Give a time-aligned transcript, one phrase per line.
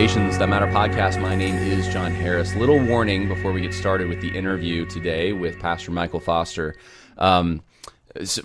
[0.00, 1.20] Conversations That Matter podcast.
[1.20, 2.54] My name is John Harris.
[2.54, 6.74] Little warning before we get started with the interview today with Pastor Michael Foster.
[7.18, 7.62] Um,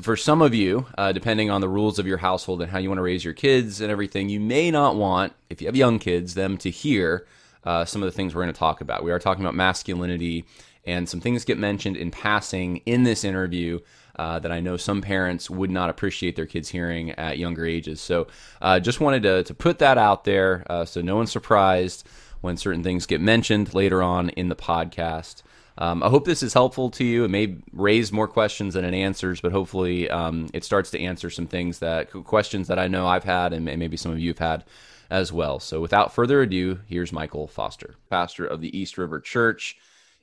[0.02, 2.90] for some of you, uh, depending on the rules of your household and how you
[2.90, 5.98] want to raise your kids and everything, you may not want, if you have young
[5.98, 7.26] kids, them to hear
[7.64, 9.06] uh, some of the things we're going to talk about.
[9.06, 10.44] We are talking about masculinity,
[10.84, 13.80] and some things get mentioned in passing in this interview
[14.18, 18.02] uh, that I know some parents would not appreciate their kids hearing at younger ages.
[18.02, 18.28] So
[18.62, 22.08] uh, just wanted to, to put that out there uh, so no one's surprised
[22.42, 25.42] when certain things get mentioned later on in the podcast.
[25.78, 27.26] Um, I hope this is helpful to you.
[27.26, 31.30] It may raise more questions than it answers, but hopefully um, it starts to answer
[31.30, 34.40] some things that questions that I know I've had and maybe some of you have
[34.40, 34.64] had
[35.10, 35.60] as well.
[35.60, 39.78] So without further ado, here's Michael Foster, pastor of the East River Church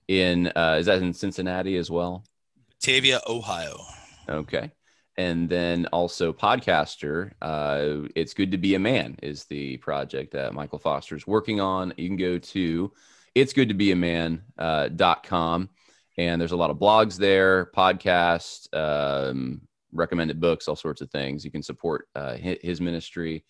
[0.08, 2.24] in uh, is that in Cincinnati as well?
[2.82, 3.86] Batavia, Ohio.
[4.28, 4.72] Okay.
[5.16, 7.30] And then also podcaster.
[7.40, 11.60] Uh, it's good to be a man is the project that Michael Foster is working
[11.60, 11.94] on.
[11.96, 12.92] You can go to
[13.36, 14.88] it's good to be a man uh,
[16.18, 19.60] and there's a lot of blogs there, podcasts, um,
[19.92, 21.44] recommended books, all sorts of things.
[21.44, 23.44] You can support uh, his ministry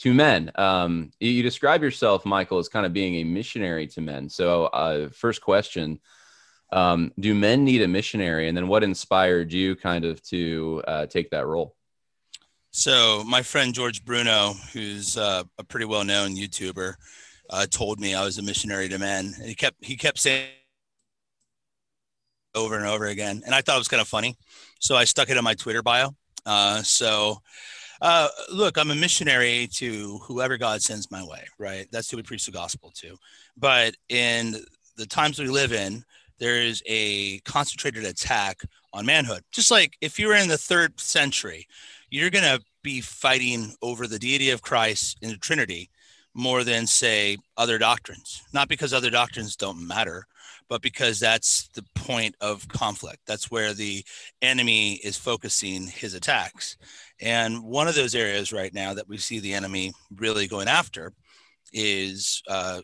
[0.00, 0.50] to men.
[0.56, 4.28] Um, you describe yourself, Michael, as kind of being a missionary to men.
[4.28, 6.00] So, uh, first question
[6.72, 8.48] um, do men need a missionary?
[8.48, 11.76] And then what inspired you kind of to uh, take that role?
[12.70, 16.94] So my friend George Bruno, who's uh, a pretty well-known YouTuber,
[17.50, 19.34] uh, told me I was a missionary to men.
[19.36, 20.48] And he kept he kept saying
[22.54, 24.36] over and over again, and I thought it was kind of funny,
[24.78, 26.14] so I stuck it in my Twitter bio.
[26.44, 27.40] Uh, so,
[28.02, 31.44] uh, look, I'm a missionary to whoever God sends my way.
[31.58, 33.16] Right, that's who we preach the gospel to.
[33.56, 34.56] But in
[34.96, 36.04] the times we live in,
[36.38, 39.42] there is a concentrated attack on manhood.
[39.52, 41.66] Just like if you were in the third century,
[42.10, 45.90] you're going to be fighting over the deity of Christ in the Trinity
[46.34, 48.42] more than, say, other doctrines.
[48.52, 50.26] Not because other doctrines don't matter,
[50.68, 53.20] but because that's the point of conflict.
[53.26, 54.04] That's where the
[54.40, 56.76] enemy is focusing his attacks.
[57.20, 61.12] And one of those areas right now that we see the enemy really going after
[61.72, 62.80] is uh,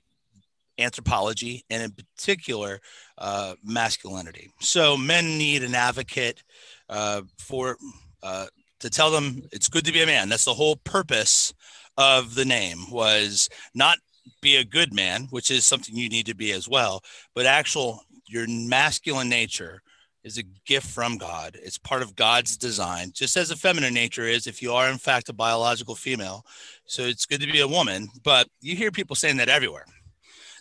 [0.78, 2.80] anthropology and in particular
[3.18, 6.42] uh, masculinity so men need an advocate
[6.88, 7.76] uh, for
[8.22, 8.46] uh,
[8.80, 11.52] to tell them it's good to be a man that's the whole purpose
[11.96, 13.98] of the name was not
[14.40, 17.02] be a good man which is something you need to be as well
[17.34, 19.82] but actual your masculine nature
[20.24, 21.56] is a gift from God.
[21.62, 24.98] It's part of God's design, just as a feminine nature is if you are, in
[24.98, 26.44] fact, a biological female.
[26.86, 29.86] So it's good to be a woman, but you hear people saying that everywhere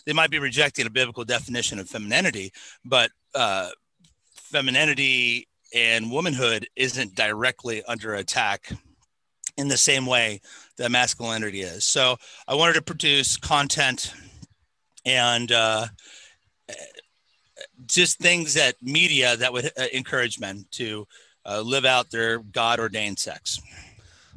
[0.08, 2.50] they might be rejecting a biblical definition of femininity,
[2.82, 3.68] but uh,
[4.32, 8.72] femininity and womanhood isn't directly under attack
[9.58, 10.40] in the same way
[10.78, 11.84] that masculinity is.
[11.84, 14.14] So I wanted to produce content
[15.04, 15.88] and uh,
[17.84, 21.06] just things that media that would uh, encourage men to
[21.44, 23.60] uh, live out their God ordained sex.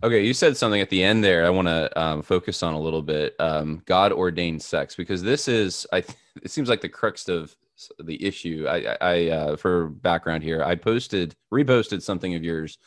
[0.04, 1.46] Okay, you said something at the end there.
[1.46, 3.36] I want to um, focus on a little bit.
[3.40, 6.04] Um, God ordained sex, because this is, I.
[6.42, 7.54] It seems like the crux of
[8.00, 8.66] the issue.
[8.66, 12.78] I, I uh, for background here, I posted, reposted something of yours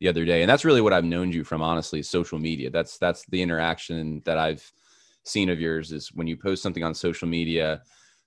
[0.00, 1.60] the other day, and that's really what I've known you from.
[1.60, 2.70] Honestly, social media.
[2.70, 4.72] That's that's the interaction that I've
[5.24, 7.82] seen of yours is when you post something on social media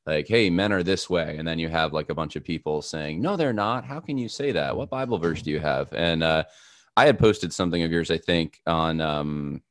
[0.06, 2.82] like hey men are this way and then you have like a bunch of people
[2.82, 5.94] saying no they're not how can you say that what bible verse do you have
[5.94, 6.44] and uh
[6.98, 9.62] I had posted something of yours, I think, on um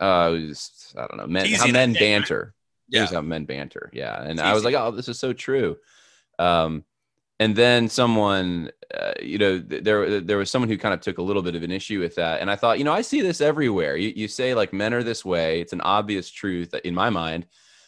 [0.00, 2.54] uh was, I don't know, men how men banter.
[2.88, 3.06] Yeah.
[3.06, 3.90] how men banter.
[3.92, 4.22] Yeah.
[4.22, 5.76] And I was like, oh, this is so true.
[6.38, 6.84] Um
[7.38, 11.22] and then someone uh, you know there there was someone who kind of took a
[11.22, 13.40] little bit of an issue with that and i thought you know i see this
[13.40, 17.10] everywhere you, you say like men are this way it's an obvious truth in my
[17.10, 17.46] mind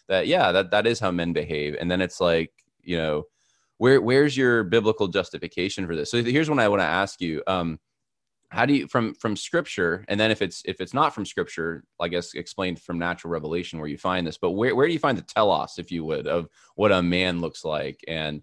[0.08, 3.24] that yeah that that is how men behave and then it's like you know
[3.78, 7.42] where where's your biblical justification for this so here's what i want to ask you
[7.46, 7.78] um
[8.50, 11.84] how do you from from scripture and then if it's if it's not from scripture
[12.00, 14.98] i guess explained from natural revelation where you find this but where, where do you
[14.98, 18.42] find the telos if you would of what a man looks like and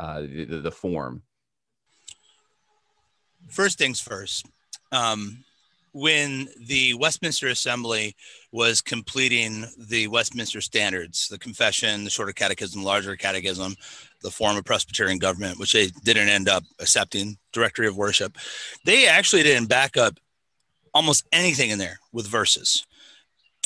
[0.00, 1.22] uh, the, the form?
[3.48, 4.46] First things first
[4.92, 5.44] um,
[5.92, 8.14] when the Westminster Assembly
[8.52, 13.74] was completing the Westminster Standards, the Confession, the Shorter Catechism, Larger Catechism,
[14.22, 18.36] the form of Presbyterian government, which they didn't end up accepting, Directory of Worship,
[18.84, 20.18] they actually didn't back up
[20.94, 22.86] almost anything in there with verses.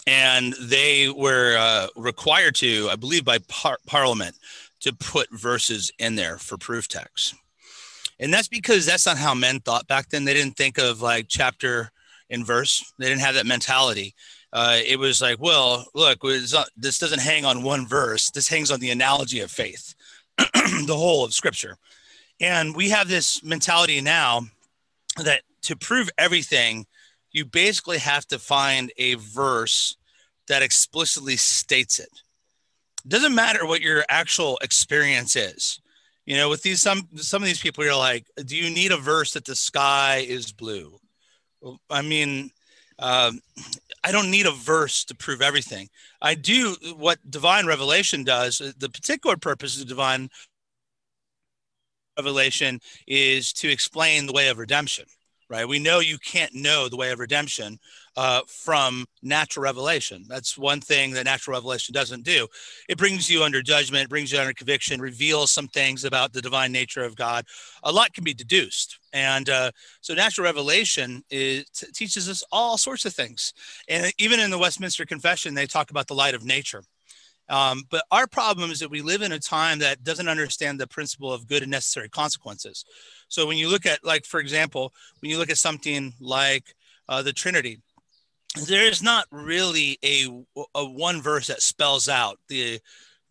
[0.07, 4.37] And they were uh, required to, I believe, by par- Parliament
[4.81, 7.35] to put verses in there for proof text.
[8.21, 10.25] And that's because that's not how men thought back then.
[10.25, 11.91] They didn't think of like chapter
[12.31, 12.93] in verse.
[12.99, 14.15] They didn't have that mentality.
[14.53, 16.21] uh, it was like, well, look,
[16.77, 18.31] this doesn't hang on one verse.
[18.31, 19.95] This hangs on the analogy of faith,
[20.39, 21.77] the whole of Scripture.
[22.41, 24.43] And we have this mentality now
[25.23, 26.87] that to prove everything,
[27.33, 29.97] you basically have to find a verse
[30.49, 32.11] that explicitly states it.
[33.05, 35.81] it doesn't matter what your actual experience is.
[36.27, 38.97] You know, with these some some of these people, you're like, do you need a
[38.97, 40.99] verse that the sky is blue?
[41.91, 42.51] I mean,
[42.99, 43.41] um,
[44.05, 45.89] I don't need a verse to prove everything.
[46.21, 48.59] I do what divine revelation does.
[48.59, 50.29] The particular purpose of divine
[52.17, 55.07] revelation is to explain the way of redemption
[55.49, 55.69] right?
[55.69, 57.79] We know you can't know the way of redemption
[58.17, 60.25] uh, from natural revelation.
[60.29, 62.47] That's one thing that natural revelation doesn't do.
[62.89, 66.73] It brings you under judgment, brings you under conviction, reveals some things about the divine
[66.73, 67.45] nature of God.
[67.83, 68.99] A lot can be deduced.
[69.13, 69.71] And uh,
[70.01, 73.53] so natural revelation is, t- teaches us all sorts of things.
[73.89, 76.85] And even in the Westminster Confession, they talk about the light of nature.
[77.49, 80.87] Um, but our problem is that we live in a time that doesn't understand the
[80.87, 82.85] principle of good and necessary consequences.
[83.29, 86.75] So when you look at, like, for example, when you look at something like
[87.09, 87.81] uh, the Trinity,
[88.55, 90.29] there is not really a,
[90.75, 92.81] a one verse that spells out the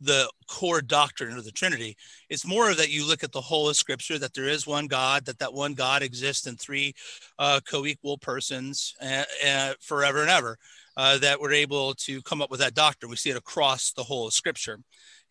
[0.02, 1.96] the core doctrine of the Trinity.
[2.30, 5.26] It's more that you look at the whole of Scripture, that there is one God,
[5.26, 6.94] that that one God exists in three
[7.40, 10.58] uh, co-equal persons uh, uh, forever and ever
[10.98, 13.10] uh, that we're able to come up with that doctrine.
[13.10, 14.80] We see it across the whole of Scripture.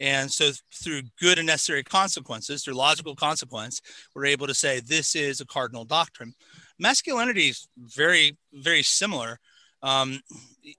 [0.00, 3.80] And so, through good and necessary consequences, through logical consequence,
[4.14, 6.34] we're able to say this is a cardinal doctrine.
[6.78, 9.38] Masculinity is very, very similar.
[9.82, 10.20] Um,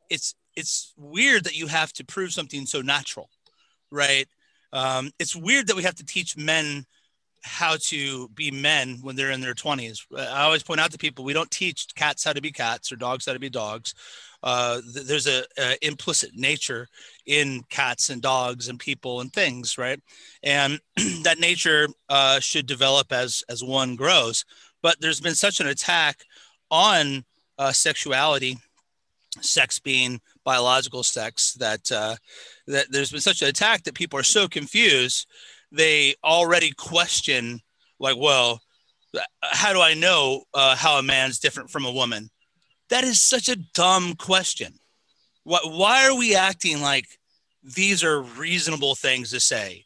[0.10, 3.30] it's it's weird that you have to prove something so natural,
[3.92, 4.28] right?
[4.72, 6.86] Um, it's weird that we have to teach men
[7.44, 10.00] how to be men when they're in their 20s.
[10.18, 12.96] I always point out to people we don't teach cats how to be cats or
[12.96, 13.94] dogs how to be dogs
[14.44, 16.88] uh, th- there's a, a, implicit nature
[17.26, 20.00] in cats and dogs and people and things, right?
[20.44, 20.80] And
[21.24, 24.44] that nature uh, should develop as as one grows.
[24.82, 26.26] But there's been such an attack
[26.70, 27.24] on
[27.58, 28.58] uh, sexuality,
[29.42, 32.16] sex being biological sex, that uh,
[32.68, 35.28] that there's been such an attack that people are so confused.
[35.72, 37.62] They already question,
[38.00, 38.62] like, well,
[39.42, 42.30] how do I know uh, how a man's different from a woman?
[42.90, 44.74] That is such a dumb question.
[45.44, 47.06] Why, why are we acting like
[47.64, 49.86] these are reasonable things to say?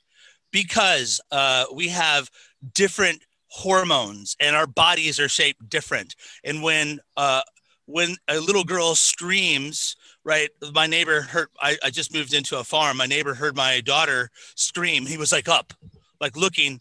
[0.51, 2.29] Because uh, we have
[2.73, 6.15] different hormones and our bodies are shaped different.
[6.44, 7.41] And when uh,
[7.88, 10.50] when a little girl screams, right?
[10.74, 11.48] My neighbor heard.
[11.60, 12.98] I, I just moved into a farm.
[12.98, 15.06] My neighbor heard my daughter scream.
[15.06, 15.74] He was like up,
[16.22, 16.80] like looking,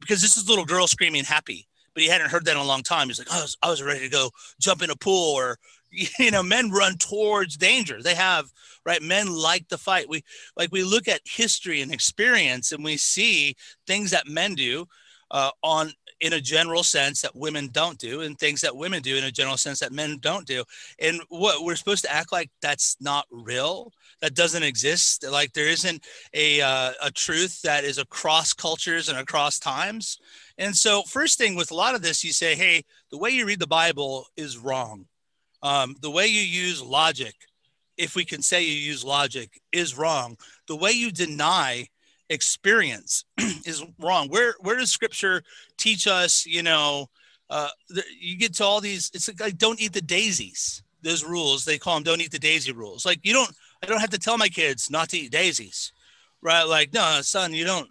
[0.00, 2.64] because this is a little girl screaming happy but he hadn't heard that in a
[2.64, 3.08] long time.
[3.08, 4.30] He's like, oh, I was, I was ready to go
[4.60, 5.58] jump in a pool or,
[6.18, 8.02] you know, men run towards danger.
[8.02, 8.46] They have,
[8.84, 9.00] right.
[9.00, 10.08] Men like the fight.
[10.08, 10.24] We
[10.56, 13.54] like, we look at history and experience and we see
[13.86, 14.86] things that men do
[15.30, 15.92] uh, on
[16.24, 19.30] in a general sense that women don't do and things that women do in a
[19.30, 20.64] general sense that men don't do.
[20.98, 23.92] And what we're supposed to act like that's not real?
[24.22, 25.22] That doesn't exist?
[25.30, 30.18] Like there isn't a uh, a truth that is across cultures and across times?
[30.56, 33.44] And so first thing with a lot of this you say hey the way you
[33.44, 35.04] read the bible is wrong.
[35.62, 37.34] Um, the way you use logic
[37.98, 40.38] if we can say you use logic is wrong.
[40.68, 41.88] The way you deny
[42.30, 44.28] experience is wrong.
[44.28, 45.42] Where where does Scripture
[45.76, 46.46] teach us?
[46.46, 47.08] You know,
[47.50, 47.68] uh,
[48.18, 49.10] you get to all these.
[49.14, 50.82] It's like don't eat the daisies.
[51.02, 53.04] Those rules they call them don't eat the daisy rules.
[53.04, 53.50] Like you don't.
[53.82, 55.92] I don't have to tell my kids not to eat daisies,
[56.42, 56.62] right?
[56.62, 57.88] Like no, son, you don't.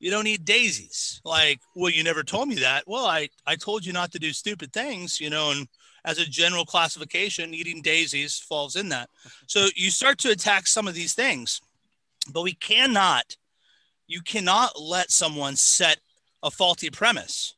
[0.00, 1.20] You don't eat daisies.
[1.24, 2.84] Like, well, you never told me that.
[2.86, 5.68] Well, I I told you not to do stupid things, you know, and
[6.04, 9.10] as a general classification, eating daisies falls in that.
[9.46, 11.60] So you start to attack some of these things
[12.32, 13.36] but we cannot,
[14.06, 15.98] you cannot let someone set
[16.42, 17.54] a faulty premise.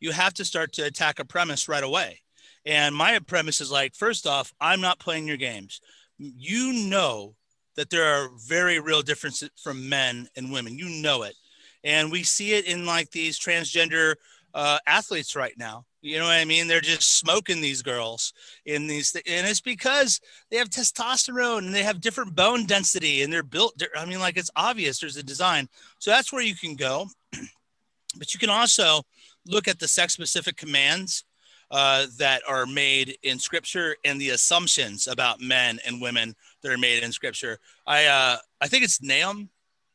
[0.00, 2.20] You have to start to attack a premise right away.
[2.66, 5.80] And my premise is like, first off, I'm not playing your games.
[6.18, 7.34] You know
[7.76, 10.78] that there are very real differences from men and women.
[10.78, 11.34] You know it.
[11.82, 14.14] And we see it in like these transgender
[14.54, 15.84] uh, athletes right now.
[16.00, 16.68] You know what I mean?
[16.68, 18.32] They're just smoking these girls
[18.66, 20.20] in these, th- and it's because
[20.50, 23.82] they have testosterone and they have different bone density and they're built.
[23.96, 25.68] I mean, like it's obvious there's a design.
[25.98, 27.06] So that's where you can go.
[28.18, 29.02] but you can also
[29.46, 31.24] look at the sex specific commands
[31.70, 36.78] uh, that are made in scripture and the assumptions about men and women that are
[36.78, 37.58] made in scripture.
[37.86, 39.48] I, uh, I think it's Nahum.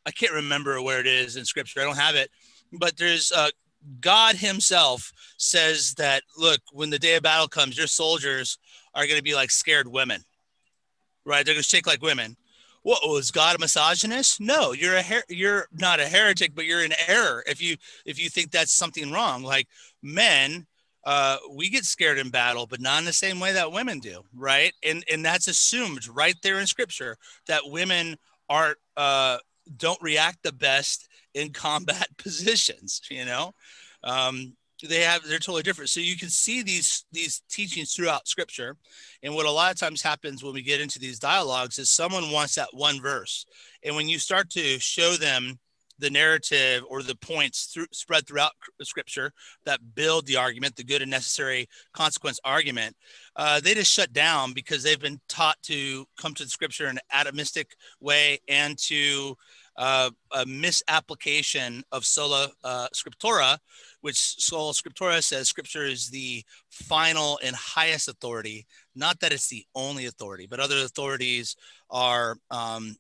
[0.06, 1.82] I can't remember where it is in scripture.
[1.82, 2.32] I don't have it,
[2.74, 3.50] but there's uh,
[4.02, 8.58] God Himself says that, look, when the day of battle comes, your soldiers
[8.96, 10.24] are going to be like scared women.
[11.26, 11.46] right?
[11.46, 12.36] They're going to shake like women.
[12.84, 14.40] What was God a misogynist?
[14.40, 18.20] No, you're a her- you're not a heretic, but you're in error if you if
[18.20, 19.44] you think that's something wrong.
[19.44, 19.68] Like
[20.02, 20.66] men,
[21.04, 24.22] uh, we get scared in battle, but not in the same way that women do,
[24.34, 24.74] right?
[24.84, 27.18] And and that's assumed right there in Scripture
[27.48, 28.16] that women
[28.50, 29.38] aren't uh,
[29.78, 33.02] don't react the best in combat positions.
[33.10, 33.54] You know,
[34.04, 34.54] um,
[34.88, 35.90] they have they're totally different.
[35.90, 38.78] So you can see these these teachings throughout scripture.
[39.24, 42.32] And what a lot of times happens when we get into these dialogues is someone
[42.32, 43.46] wants that one verse.
[43.84, 45.60] And when you start to show them
[46.00, 49.32] the narrative or the points through, spread throughout scripture
[49.66, 52.96] that build the argument the good and necessary consequence argument
[53.36, 56.98] uh, they just shut down because they've been taught to come to the scripture in
[56.98, 57.66] an atomistic
[58.00, 59.36] way and to
[59.80, 63.58] uh, a misapplication of sola uh, scriptura,
[64.02, 68.68] which sola scriptura says scripture is the final and highest authority.
[68.94, 71.56] Not that it's the only authority, but other authorities
[71.90, 72.98] are um,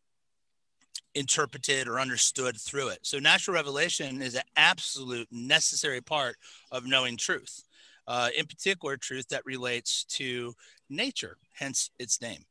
[1.15, 2.99] interpreted or understood through it.
[3.01, 6.37] So natural revelation is an absolute necessary part
[6.71, 7.61] of knowing truth.
[8.07, 10.53] Uh, in particular, truth that relates to
[10.89, 12.45] nature, hence its name.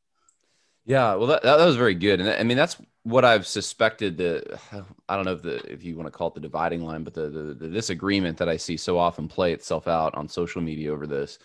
[0.89, 4.17] Yeah, well, that, that was very good, and I mean that's what I've suspected.
[4.17, 4.59] The
[5.09, 7.13] I don't know if the if you want to call it the dividing line, but
[7.13, 10.91] the, the, the disagreement that I see so often play itself out on social media
[10.91, 11.39] over this.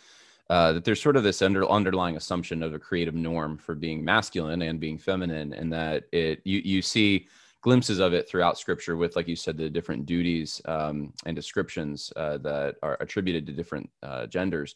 [0.50, 4.04] Uh, that there's sort of this under, underlying assumption of a creative norm for being
[4.04, 7.28] masculine and being feminine, and that it you you see
[7.60, 12.14] glimpses of it throughout Scripture with, like you said, the different duties um, and descriptions
[12.16, 14.76] uh, that are attributed to different uh, genders.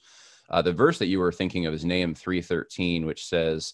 [0.50, 3.74] Uh, the verse that you were thinking of is Nahum three thirteen, which says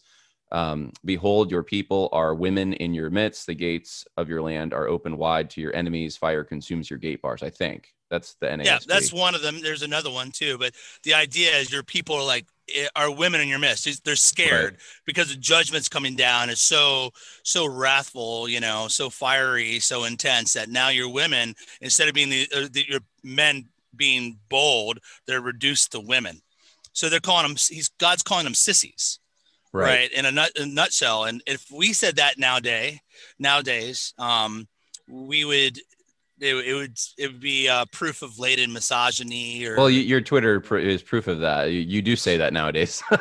[0.54, 3.48] um, Behold, your people are women in your midst.
[3.48, 6.16] The gates of your land are open wide to your enemies.
[6.16, 7.42] Fire consumes your gate bars.
[7.42, 8.66] I think that's the NASB.
[8.66, 9.62] Yeah, that's one of them.
[9.62, 10.60] There's another one too.
[10.60, 14.06] But the idea is your people are like eh, are women in your midst.
[14.06, 14.82] They're scared right.
[15.08, 16.52] because the judgment's coming down.
[16.52, 17.10] It's so
[17.44, 22.30] so wrathful, you know, so fiery, so intense that now your women, instead of being
[22.30, 26.42] the, uh, the your men being bold, they're reduced to women.
[26.92, 27.58] So they're calling them.
[27.58, 29.20] He's God's calling them sissies
[29.74, 31.26] right, right in a, nut, a, nutshell.
[31.26, 33.00] And if we said that nowadays
[33.40, 34.68] nowadays um,
[35.10, 35.78] we would
[36.40, 40.60] it, it, would it would be uh, proof of latent misogyny or well your twitter
[40.60, 41.72] pr- is proof of that.
[41.72, 43.04] You, you do say that nowadays.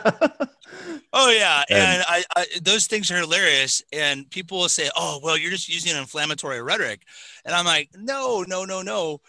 [1.12, 1.62] Oh yeah.
[1.68, 3.82] And, and I, I, those things are hilarious.
[3.92, 7.02] And people will say oh well you're just using inflammatory rhetoric.
[7.44, 9.20] And i'm like no no no no.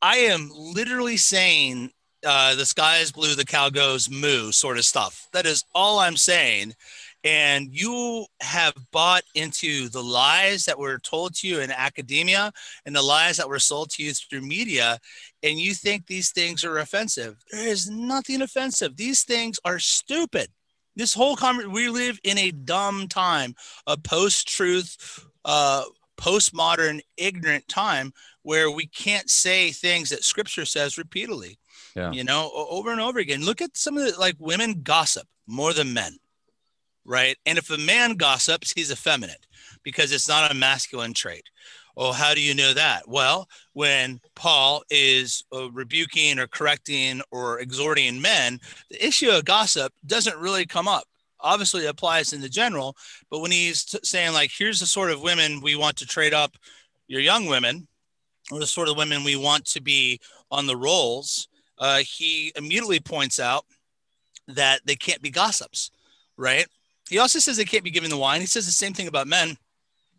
[0.00, 1.90] I am literally saying
[2.26, 5.28] uh, the sky is blue, the cow goes moo sort of stuff.
[5.32, 6.74] That is all I'm saying.
[7.24, 12.52] And you have bought into the lies that were told to you in academia
[12.86, 14.98] and the lies that were sold to you through media,
[15.42, 17.36] and you think these things are offensive.
[17.50, 18.96] There is nothing offensive.
[18.96, 20.48] These things are stupid.
[20.94, 23.54] This whole conversation, we live in a dumb time,
[23.86, 25.84] a post truth, uh,
[26.16, 31.58] postmodern, ignorant time where we can't say things that scripture says repeatedly
[31.98, 32.12] yeah.
[32.12, 33.44] you know, over and over again.
[33.44, 36.16] Look at some of the like women gossip more than men,
[37.04, 37.36] right?
[37.44, 39.46] And if a man gossips, he's effeminate
[39.82, 41.44] because it's not a masculine trait.
[41.96, 43.08] Oh, how do you know that?
[43.08, 49.92] Well, when Paul is uh, rebuking or correcting or exhorting men, the issue of gossip
[50.06, 51.04] doesn't really come up.
[51.40, 52.96] Obviously, it applies in the general,
[53.30, 56.34] but when he's t- saying, like, here's the sort of women we want to trade
[56.34, 56.56] up
[57.08, 57.88] your young women,
[58.52, 61.47] or the sort of women we want to be on the rolls,
[61.78, 63.64] uh, he immediately points out
[64.48, 65.90] that they can't be gossips,
[66.36, 66.66] right?
[67.08, 68.40] He also says they can't be given the wine.
[68.40, 69.56] He says the same thing about men.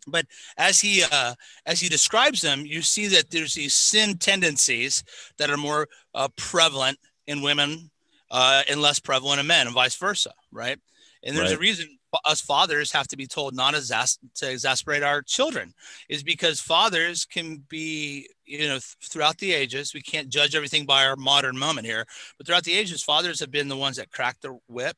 [0.08, 0.26] But
[0.58, 1.36] as he uh,
[1.66, 5.04] as he describes them, you see that there's these sin tendencies
[5.38, 6.98] that are more uh, prevalent
[7.28, 7.92] in women
[8.32, 10.80] uh, and less prevalent in men, and vice versa, right?
[11.24, 11.58] And there's right.
[11.58, 15.74] a reason us fathers have to be told not exas- to exasperate our children
[16.10, 20.86] is because fathers can be you know th- throughout the ages we can't judge everything
[20.86, 22.06] by our modern moment here
[22.38, 24.98] but throughout the ages fathers have been the ones that crack the whip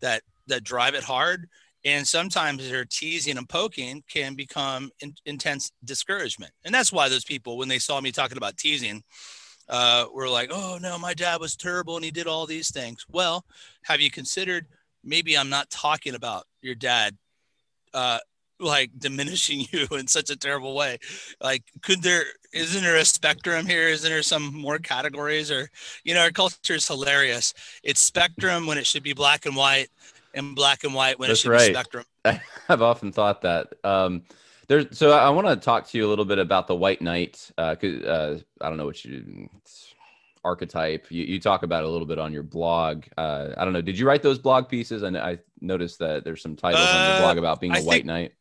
[0.00, 1.48] that that drive it hard
[1.84, 6.52] and sometimes their teasing and poking can become in- intense discouragement.
[6.64, 9.02] And that's why those people when they saw me talking about teasing
[9.68, 13.04] uh, were like oh no my dad was terrible and he did all these things.
[13.08, 13.44] Well
[13.84, 14.66] have you considered
[15.04, 17.16] maybe I'm not talking about your dad
[17.94, 18.18] uh,
[18.58, 20.98] like diminishing you in such a terrible way.
[21.40, 23.88] Like, could there isn't there a spectrum here?
[23.88, 25.50] Isn't there some more categories?
[25.50, 25.68] Or
[26.04, 27.54] you know, our culture is hilarious.
[27.82, 29.88] It's spectrum when it should be black and white,
[30.34, 31.68] and black and white when That's it should right.
[31.68, 32.04] be spectrum.
[32.68, 33.72] I've often thought that.
[33.84, 34.22] Um,
[34.68, 37.50] there's so I want to talk to you a little bit about the White Knight.
[37.58, 39.48] Uh, uh, I don't know what you
[40.44, 41.06] archetype.
[41.10, 43.04] You, you talk about a little bit on your blog.
[43.16, 43.82] Uh, I don't know.
[43.82, 45.02] Did you write those blog pieces?
[45.02, 47.78] And I noticed that there's some titles uh, on your blog about being I a
[47.78, 48.32] think, white knight.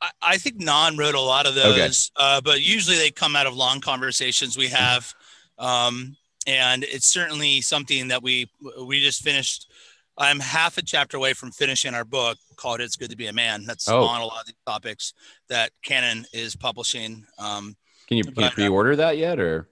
[0.00, 1.90] I, I, think Bnonn wrote a lot of those, okay.
[2.16, 5.12] uh, but usually they come out of long conversations we have.
[5.58, 6.16] Um,
[6.46, 8.48] and it's certainly something that we
[8.82, 9.70] we just finished.
[10.18, 13.32] I'm half a chapter away from finishing our book called "It's Good to Be a
[13.32, 14.04] Man." That's oh.
[14.04, 15.12] on a lot of the topics
[15.48, 17.26] that Canon is publishing.
[17.38, 17.76] Um,
[18.06, 19.68] can you, can you uh, pre-order uh, that yet, or?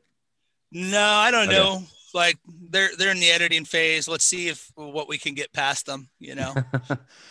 [0.74, 1.56] No, I don't okay.
[1.56, 1.82] know.
[2.12, 2.36] Like
[2.70, 4.06] they're they're in the editing phase.
[4.06, 6.08] Let's see if what we can get past them.
[6.18, 6.54] You know,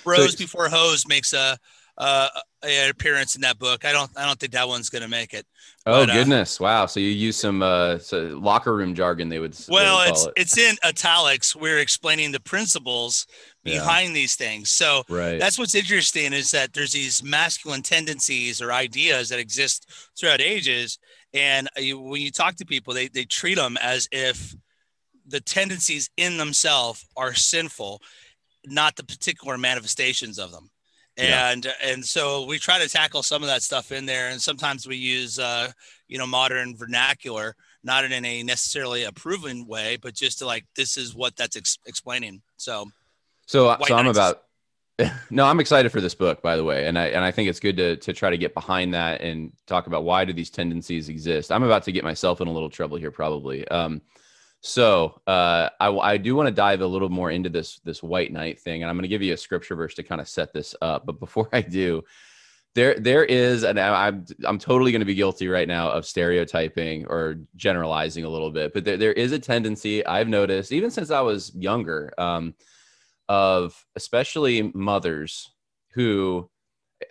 [0.03, 1.57] Bros so, before Hose makes a
[1.97, 2.29] uh,
[2.63, 3.85] an appearance in that book.
[3.85, 5.45] I don't I don't think that one's going to make it.
[5.85, 6.61] Oh but, uh, goodness!
[6.61, 6.85] Uh, wow.
[6.85, 9.27] So you use some uh, so locker room jargon.
[9.27, 9.57] They would.
[9.67, 10.33] Well, they would it's it.
[10.37, 11.57] it's in italics.
[11.57, 13.27] We're explaining the principles
[13.65, 14.13] behind yeah.
[14.13, 14.69] these things.
[14.69, 15.37] So right.
[15.37, 20.99] that's what's interesting is that there's these masculine tendencies or ideas that exist throughout ages,
[21.33, 24.55] and you, when you talk to people, they they treat them as if
[25.27, 28.01] the tendencies in themselves are sinful,
[28.65, 30.69] not the particular manifestations of them
[31.17, 31.71] and yeah.
[31.83, 34.95] and so we try to tackle some of that stuff in there and sometimes we
[34.95, 35.71] use uh,
[36.07, 40.65] you know modern vernacular not in a necessarily a proven way but just to like
[40.75, 42.41] this is what that's ex- explaining.
[42.57, 42.89] So
[43.45, 44.43] so uh, so i'm about
[45.29, 47.59] no i'm excited for this book by the way and i and i think it's
[47.59, 51.09] good to to try to get behind that and talk about why do these tendencies
[51.09, 51.51] exist.
[51.51, 53.67] I'm about to get myself in a little trouble here probably.
[53.67, 54.01] Um
[54.65, 58.31] so uh, I, I do want to dive a little more into this this white
[58.31, 60.53] knight thing, and I'm going to give you a scripture verse to kind of set
[60.53, 61.05] this up.
[61.05, 62.01] But before I do,
[62.73, 67.05] there there is, and I'm I'm totally going to be guilty right now of stereotyping
[67.07, 71.11] or generalizing a little bit, but there, there is a tendency I've noticed even since
[71.11, 72.55] I was younger, um,
[73.27, 75.51] of especially mothers
[75.91, 76.49] who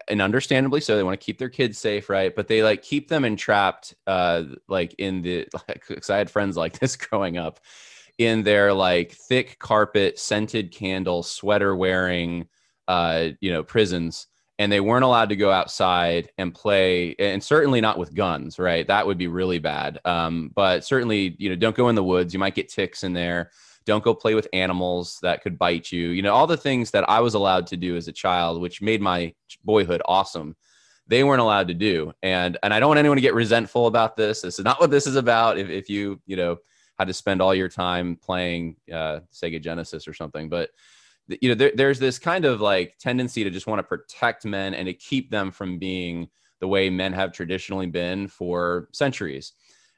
[0.09, 2.35] and understandably so they want to keep their kids safe right?
[2.35, 6.57] But they like keep them entrapped uh like in the like cause i had friends
[6.57, 7.61] like this growing up
[8.19, 12.49] in their like thick carpet scented candle sweater wearing
[12.89, 14.27] uh you know prisons
[14.59, 18.87] and they weren't allowed to go outside and play and certainly not with guns right?
[18.87, 19.99] That would be really bad.
[20.05, 22.33] Um but certainly you know don't go in the woods.
[22.33, 23.51] You might get ticks in there
[23.85, 26.09] don't go play with animals that could bite you.
[26.09, 28.83] You know all the things that i was allowed to do as a child which
[28.83, 30.57] made my boyhood awesome
[31.09, 32.13] they weren't allowed to do.
[32.23, 34.41] And and i don't want anyone to get resentful about this.
[34.41, 35.59] This is not what this is about.
[35.59, 36.59] If, if you you know
[36.99, 40.49] had to spend all your time playing uh, sega genesis or something.
[40.49, 40.71] But
[41.29, 44.75] you know there, there's this kind of like tendency to just want to protect men
[44.75, 46.29] and to keep them from being
[46.61, 49.53] the way men have traditionally been for centuries.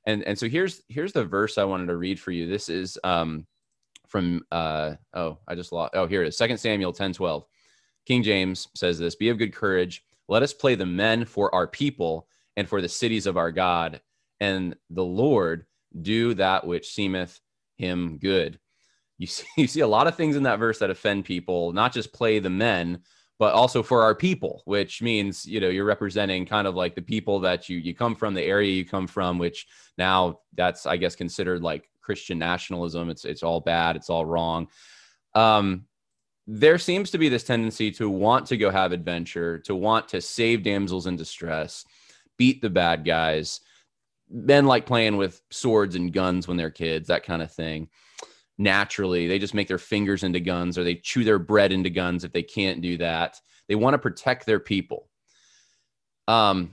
[0.07, 2.47] And and so here's here's the verse i wanted to read for you.
[2.47, 3.47] This is um
[4.15, 6.37] from uh oh i just lost oh here it is.
[6.37, 7.45] Second samuel 10 12
[8.07, 10.05] king james says this be of good courage.
[10.29, 14.01] Let us play the men for our people and for the cities of our god.
[14.39, 15.67] And the lord
[16.01, 17.41] do that which seemeth
[17.77, 18.61] him good.
[19.19, 21.93] You see you see a lot of things in that verse that offend people not
[21.93, 23.01] just play the men
[23.41, 27.03] but also for our people which means you know you're representing kind of like the
[27.03, 29.67] people that you you come from the area you come from which
[29.99, 33.11] now that's i guess considered like Christian nationalism.
[33.11, 33.97] It's it's all bad.
[33.97, 34.69] It's all wrong.
[35.35, 35.87] Um,
[36.47, 40.21] there seems to be this tendency to want to go have adventure, to want to
[40.21, 41.87] save damsels in distress,
[42.37, 43.61] beat the bad guys.
[44.31, 47.89] Men like playing with swords and guns when they're kids, that kind of thing.
[48.59, 52.25] Naturally, they just make their fingers into guns or they chew their bread into guns
[52.25, 53.41] if they can't do that.
[53.69, 55.09] They want to protect their people.
[56.29, 56.73] Um,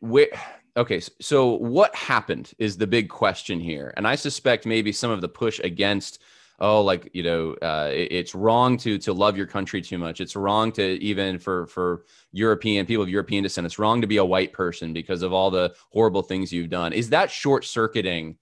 [0.00, 0.28] where
[0.76, 5.20] okay so what happened is the big question here and i suspect maybe some of
[5.20, 6.20] the push against
[6.62, 10.20] oh like you know uh, it's wrong to to love your country too much.
[10.20, 14.16] It's wrong to even for for european people of european descent it's wrong to be
[14.16, 16.92] a white person because of all the horrible things you've done.
[16.94, 18.38] Is that short circuiting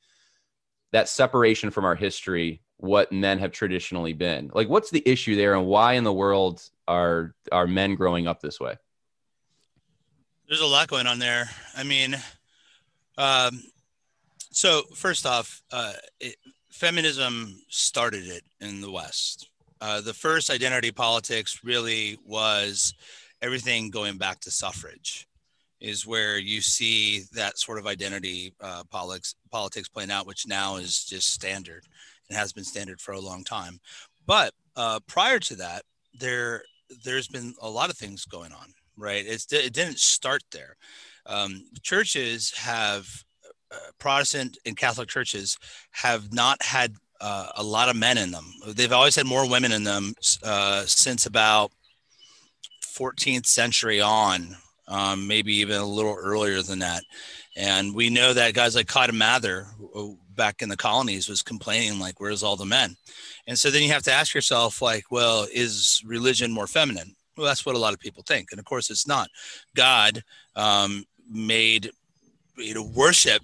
[0.93, 4.51] that separation from our history what men have traditionally been?
[4.55, 8.40] Like what's the issue there and why in the world are are men growing up
[8.40, 8.77] this way
[10.51, 11.49] there's a lot going on there.
[11.77, 12.17] I mean,
[13.17, 13.63] um,
[14.51, 16.35] so first off, uh, it,
[16.71, 19.49] feminism started it in the West.
[19.81, 22.95] Uh, the first identity politics really was
[23.41, 25.29] everything going back to suffrage,
[25.81, 30.77] is where you see that sort of identity uh, politics politics playing out, which now
[30.77, 31.85] is just standard
[32.29, 33.79] and has been standard for a long time.
[34.27, 36.65] But uh, prior to that, there
[37.05, 39.25] there's been a lot of things going on right?
[39.27, 40.77] It's, it didn't start there.
[41.27, 43.09] Um, churches have,
[43.73, 45.59] uh, Protestant and Catholic churches
[45.93, 48.53] have not had uh, a lot of men in them.
[48.67, 51.71] They've always had more women in them uh, since about
[52.83, 54.57] 14th century on,
[54.89, 57.05] um, maybe even a little earlier than that.
[57.57, 59.67] And we know that guys like Cotton Mather,
[60.41, 62.97] back in the colonies was complaining like where's all the men
[63.47, 67.48] and so then you have to ask yourself like well is religion more feminine well
[67.48, 69.29] that's what a lot of people think and of course it's not
[69.74, 70.22] god
[70.57, 71.90] um, made
[72.57, 73.42] you know worship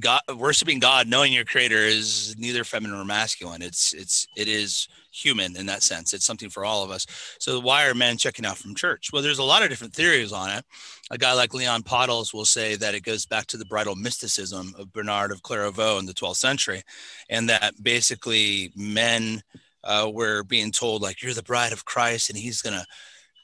[0.00, 3.62] God, worshiping God, knowing your creator is neither feminine or masculine.
[3.62, 6.12] It's it's it is human in that sense.
[6.12, 7.06] It's something for all of us.
[7.38, 9.10] So why are men checking out from church?
[9.12, 10.64] Well, there's a lot of different theories on it.
[11.10, 14.74] A guy like Leon Podles will say that it goes back to the bridal mysticism
[14.78, 16.82] of Bernard of Clairvaux in the 12th century,
[17.30, 19.42] and that basically men
[19.88, 22.84] uh, were being told like you're the bride of Christ and he's gonna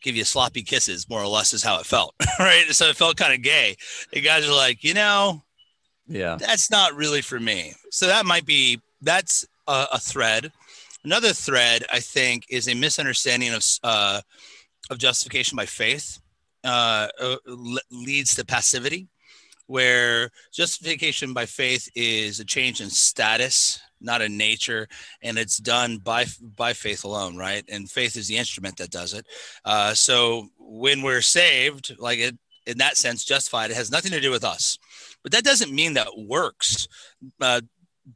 [0.02, 2.66] give you sloppy kisses, more or less is how it felt, right?
[2.70, 3.74] So it felt kind of gay.
[4.12, 5.42] The guys are like, you know,
[6.07, 7.72] yeah, that's not really for me.
[7.90, 10.52] So that might be that's a, a thread.
[11.04, 14.20] Another thread, I think, is a misunderstanding of uh,
[14.90, 16.20] of justification by faith
[16.64, 17.37] uh, uh
[17.90, 19.09] leads to passivity,
[19.66, 24.88] where justification by faith is a change in status, not in nature,
[25.22, 26.26] and it's done by
[26.57, 27.64] by faith alone, right?
[27.68, 29.26] And faith is the instrument that does it.
[29.64, 34.20] Uh, so when we're saved, like it, in that sense, justified, it has nothing to
[34.20, 34.78] do with us.
[35.22, 36.88] But that doesn't mean that works
[37.40, 37.61] uh,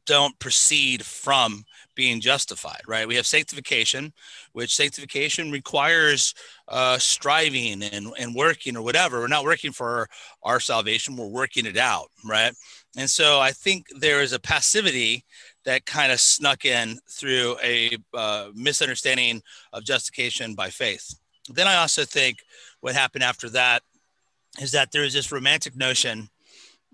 [0.05, 1.63] don't proceed from
[1.95, 3.07] being justified, right?
[3.07, 4.13] We have sanctification,
[4.53, 6.33] which sanctification requires
[6.67, 9.19] uh, striving and, and working or whatever.
[9.19, 10.07] We're not working for
[10.43, 12.53] our salvation, we're working it out, right?
[12.95, 15.25] And so I think there is a passivity
[15.65, 19.41] that kind of snuck in through a uh, misunderstanding
[19.73, 21.19] of justification by faith.
[21.49, 22.39] Then I also think
[22.81, 23.83] what happened after that
[24.61, 26.29] is that there is this romantic notion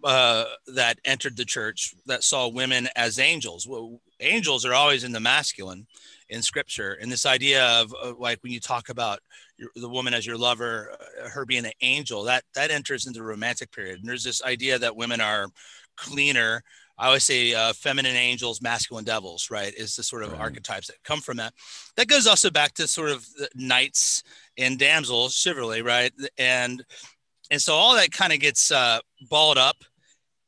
[0.04, 3.67] uh, that entered the church that saw women as angels.
[3.67, 5.88] Well, angels are always in the masculine
[6.30, 6.97] in scripture.
[7.01, 9.19] And this idea of uh, like when you talk about
[9.58, 13.19] your, the woman as your lover, uh, her being an angel, that that enters into
[13.19, 13.99] the romantic period.
[13.99, 15.47] And there's this idea that women are
[15.95, 16.62] cleaner.
[16.97, 19.73] I always say uh, feminine angels, masculine devils, right?
[19.75, 20.41] Is the sort of right.
[20.41, 21.53] archetypes that come from that.
[21.97, 24.23] That goes also back to sort of knights
[24.58, 26.13] and damsels, chivalry, right?
[26.38, 26.84] And
[27.51, 29.77] and so all that kind of gets uh, balled up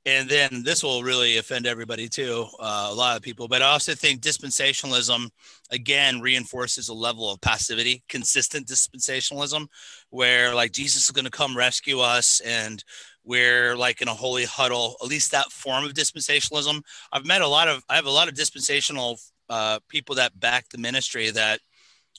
[0.08, 3.66] and then this will really offend everybody too uh, a lot of people but i
[3.66, 5.30] also think dispensationalism
[5.70, 9.68] again reinforces a level of passivity consistent dispensationalism
[10.10, 12.84] where like jesus is going to come rescue us and
[13.28, 17.48] we're like in a holy huddle at least that form of dispensationalism i've met a
[17.48, 21.60] lot of i have a lot of dispensational uh, people that back the ministry that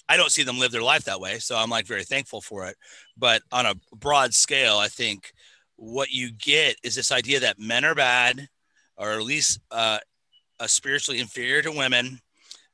[0.09, 1.39] I don't see them live their life that way.
[1.39, 2.77] So I'm like very thankful for it.
[3.17, 5.33] But on a broad scale, I think
[5.77, 8.49] what you get is this idea that men are bad,
[8.97, 9.99] or at least uh,
[10.67, 12.21] spiritually inferior to women.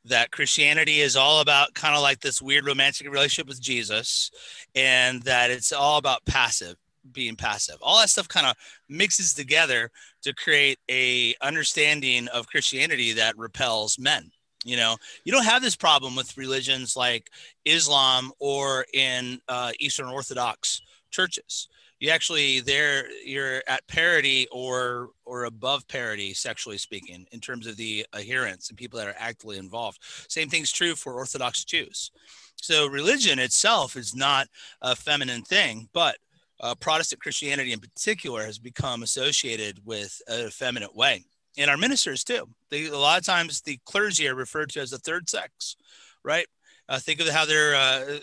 [0.06, 4.30] That Christianity is all about kind of like this weird romantic relationship with Jesus,
[4.74, 6.76] and that it's all about passive,
[7.12, 7.76] being passive.
[7.80, 8.56] All that stuff kind of
[8.88, 9.90] mixes together
[10.22, 14.30] to create a understanding of Christianity that repels men
[14.64, 14.96] you know?
[15.24, 17.30] You don't have this problem with religions like
[17.64, 21.68] islam or in uh, eastern orthodox churches.
[22.00, 27.76] You actually there you're at parity or or above parity sexually speaking in terms of
[27.76, 30.00] the adherents and people that are actively involved.
[30.28, 32.10] Same thing's true for orthodox jews.
[32.56, 34.48] So religion itself is not
[34.82, 36.16] a feminine thing but
[36.64, 41.22] uh, protestant christianity in particular has become associated with an effeminate way
[41.56, 44.90] and our ministers too they, a lot of times the clergy are referred to as
[44.90, 45.76] the third sex
[46.24, 46.46] right
[46.88, 48.18] uh, think of how they're uh,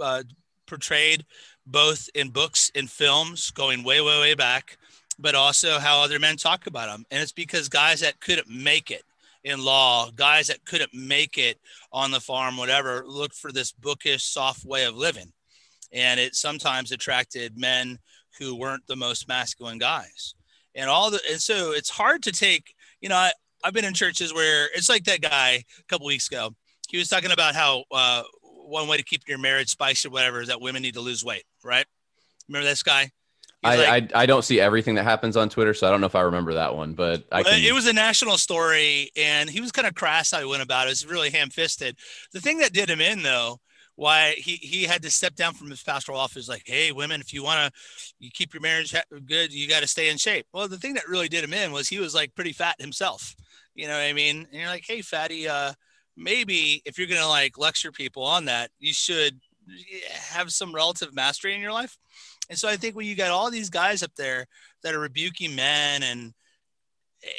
[0.00, 0.22] uh
[0.66, 1.24] portrayed
[1.66, 4.76] both in books and films going way, way, way back,
[5.18, 7.04] but also how other men talk about them.
[7.10, 9.02] And it's because guys that couldn't make it
[9.44, 11.58] in law, guys that couldn't make it
[11.92, 15.32] on the farm, whatever, looked for this bookish, soft way of living.
[15.94, 17.98] And it sometimes attracted men
[18.38, 20.34] who weren't the most masculine guys.
[20.74, 23.30] And all the, and so it's hard to take, you know, I,
[23.62, 26.50] I've been in churches where it's like that guy a couple weeks ago.
[26.88, 30.42] He was talking about how uh, one way to keep your marriage spicy or whatever
[30.42, 31.86] is that women need to lose weight, right?
[32.48, 33.12] Remember this guy?
[33.62, 36.06] I, like, I, I don't see everything that happens on Twitter, so I don't know
[36.06, 37.62] if I remember that one, but I can...
[37.62, 40.86] It was a national story, and he was kind of crass how he went about
[40.86, 40.88] it.
[40.88, 41.96] It was really ham-fisted.
[42.32, 43.60] The thing that did him in, though,
[43.96, 47.32] why he, he had to step down from his pastoral office like hey women if
[47.32, 47.80] you want to
[48.18, 48.94] you keep your marriage
[49.26, 51.70] good you got to stay in shape well the thing that really did him in
[51.70, 53.34] was he was like pretty fat himself
[53.74, 55.72] you know what i mean and you're like hey fatty uh
[56.16, 59.40] maybe if you're going to like lecture people on that, you should
[60.12, 61.96] have some relative mastery in your life.
[62.50, 64.46] And so I think when you got all these guys up there
[64.82, 66.34] that are rebuking men and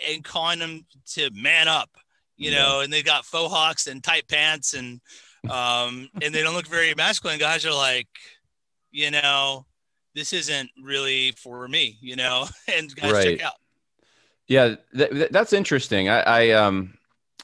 [0.10, 1.91] and calling them to man up,
[2.38, 2.58] you yeah.
[2.58, 5.00] know, and they got faux hawks and tight pants and
[5.49, 7.39] um and they don't look very masculine.
[7.39, 8.08] Guys are like,
[8.91, 9.65] you know,
[10.13, 13.38] this isn't really for me, you know, and guys right.
[13.38, 13.55] check out.
[14.47, 16.10] Yeah, th- that's interesting.
[16.10, 16.97] I, I um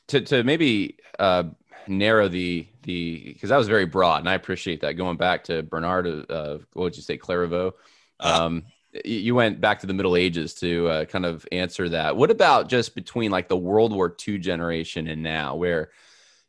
[0.07, 1.43] to to maybe uh
[1.87, 4.93] narrow the the because that was very broad, and I appreciate that.
[4.93, 7.73] Going back to Bernard, uh, what would you say, Clairvaux?
[8.19, 8.63] Uh, um,
[9.05, 12.15] you went back to the Middle Ages to uh, kind of answer that.
[12.15, 15.91] What about just between like the World War II generation and now, where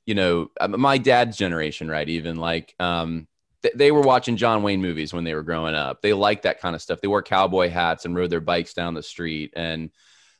[0.06, 2.08] you know uh, my dad's generation, right?
[2.08, 3.26] Even like um,
[3.62, 6.02] th- they were watching John Wayne movies when they were growing up.
[6.02, 7.00] They liked that kind of stuff.
[7.00, 9.90] They wore cowboy hats and rode their bikes down the street, and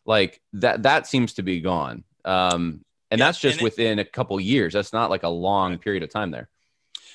[0.05, 2.05] like that that seems to be gone.
[2.25, 4.72] Um, and yeah, that's just and it, within a couple years.
[4.72, 6.48] That's not like a long period of time there.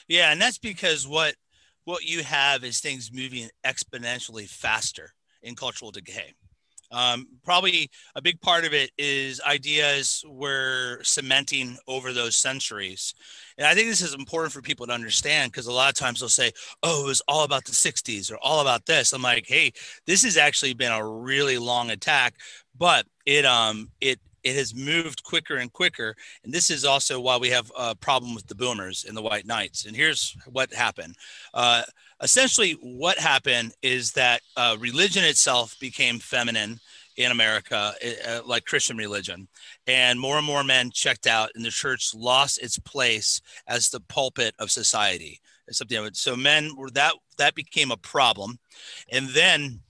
[0.08, 1.36] Yeah, and that's because what
[1.84, 6.34] what you have is things moving exponentially faster in cultural decay.
[6.92, 13.14] Um, probably a big part of it is ideas were cementing over those centuries.
[13.58, 16.20] And I think this is important for people to understand because a lot of times
[16.20, 16.52] they'll say,
[16.84, 19.14] oh, it was all about the 60s or all about this.
[19.14, 19.74] I'm like, hey,
[20.06, 22.36] this has actually been a really long attack,
[22.78, 26.16] but it um it it has moved quicker and quicker.
[26.44, 29.46] And this is also why we have a problem with the boomers and the white
[29.46, 29.86] knights.
[29.86, 31.16] And here's what happened.
[31.54, 31.84] Uh,
[32.22, 36.80] essentially, what happened is that uh, religion itself became feminine
[37.18, 37.94] in America,
[38.28, 39.48] uh, like Christian religion.
[39.88, 44.00] And more and more men checked out, and the church lost its place as the
[44.02, 45.42] pulpit of society.
[45.70, 48.58] Something so men were that that became a problem,
[49.12, 49.82] and then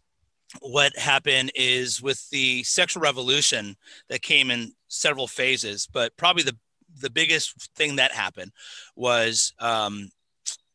[0.61, 3.75] what happened is with the sexual revolution
[4.09, 6.57] that came in several phases, but probably the
[7.01, 8.51] the biggest thing that happened
[8.95, 10.09] was um,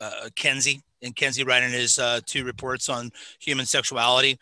[0.00, 4.38] uh, Kinsey and Kinsey writing his uh, two reports on human sexuality.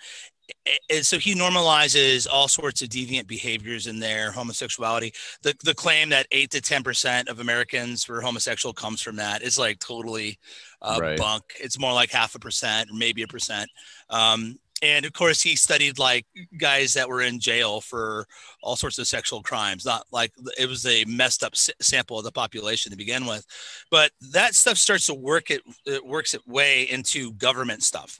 [0.90, 5.12] And so he normalizes all sorts of deviant behaviors in there, homosexuality.
[5.42, 9.60] The, the claim that eight to 10% of Americans were homosexual comes from that is
[9.60, 10.40] like totally
[10.82, 11.16] uh, right.
[11.16, 11.44] bunk.
[11.60, 13.70] It's more like half a percent or maybe a percent.
[14.10, 16.26] Um, and of course he studied like
[16.58, 18.26] guys that were in jail for
[18.62, 22.32] all sorts of sexual crimes not like it was a messed up sample of the
[22.32, 23.46] population to begin with.
[23.90, 28.18] But that stuff starts to work it, it works its way into government stuff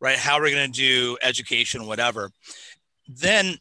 [0.00, 0.18] right?
[0.18, 2.30] How are we going to do education whatever.
[3.08, 3.56] Then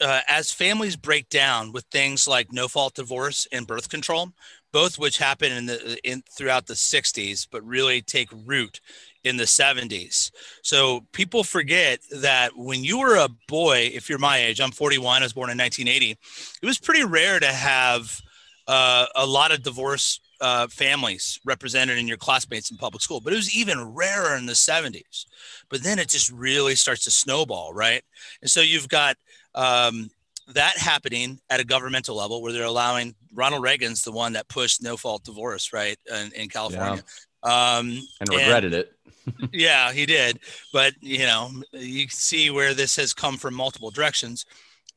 [0.00, 4.32] uh, as families break down with things like no fault divorce and birth control
[4.72, 8.80] both which happen in the in throughout the 60s but really take root
[9.24, 10.30] in the 70s.
[10.62, 15.22] So people forget that when you were a boy, if you're my age, I'm 41,
[15.22, 16.18] I was born in 1980,
[16.62, 18.20] it was pretty rare to have
[18.66, 23.32] uh, a lot of divorce uh, families represented in your classmates in public school, but
[23.32, 25.26] it was even rarer in the 70s.
[25.70, 28.02] But then it just really starts to snowball, right?
[28.40, 29.16] And so you've got
[29.54, 30.10] um,
[30.48, 34.82] that happening at a governmental level where they're allowing Ronald Reagan's the one that pushed
[34.82, 37.02] no fault divorce, right, in, in California.
[37.44, 37.76] Yeah.
[37.78, 38.92] Um, and regretted and, it
[39.52, 40.40] yeah, he did.
[40.72, 44.46] But you know, you can see where this has come from multiple directions.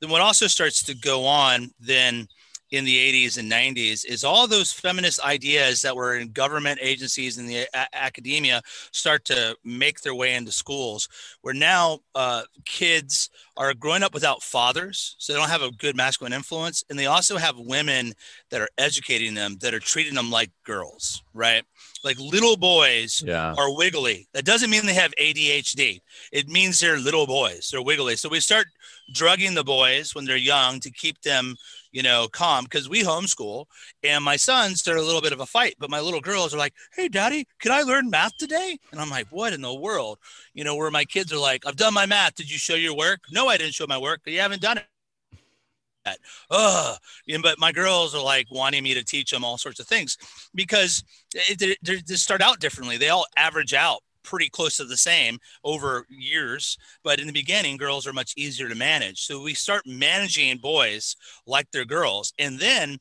[0.02, 2.28] Then what also starts to go on then
[2.76, 7.38] in the 80s and 90s is all those feminist ideas that were in government agencies
[7.38, 8.62] and the a- academia
[8.92, 11.10] start to make their way into schools
[11.42, 15.96] where now uh, kids are growing up without fathers so they don't have a good
[15.96, 18.14] masculine influence and they also have women
[18.50, 21.64] that are educating them that are treating them like girls right?
[22.04, 23.54] Like little boys yeah.
[23.58, 24.28] are wiggly.
[24.34, 27.70] That doesn't mean they have adhd it means they're little boys.
[27.70, 28.16] They're wiggly.
[28.16, 28.68] So we start
[29.14, 31.56] drugging the boys when they're young to keep them
[31.96, 33.68] you know, calm because we homeschool
[34.04, 36.58] and my sons are a little bit of a fight, but my little girls are
[36.58, 38.78] like, Hey daddy, can I learn math today?
[38.92, 40.20] And I'm like, what in the world?
[40.54, 42.36] You know, where my kids are like, I've done my math.
[42.36, 43.22] Did you show your work?
[43.32, 44.86] No, I didn't show my work, you haven't done it.
[46.04, 46.20] That.
[47.42, 50.18] But my girls are like wanting me to teach them all sorts of things
[50.54, 51.02] because
[51.58, 52.98] they, they start out differently.
[52.98, 56.78] They all average out pretty close to the same over years.
[57.04, 59.22] But in the beginning, girls are much easier to manage.
[59.22, 61.16] So we start managing boys
[61.48, 62.34] like they're girls.
[62.38, 62.98] And then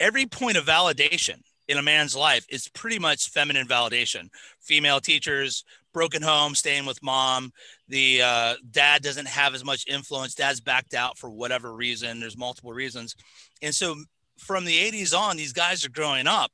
[0.00, 4.28] every point of validation in a man's life is pretty much feminine validation.
[4.60, 7.52] Female teachers, broken home, staying with mom.
[7.88, 10.34] The uh, dad doesn't have as much influence.
[10.34, 12.20] Dad's backed out for whatever reason.
[12.20, 13.14] There's multiple reasons.
[13.62, 13.96] And so
[14.38, 16.52] from the 80s on, these guys are growing up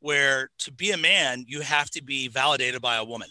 [0.00, 3.28] where to be a man, you have to be validated by a woman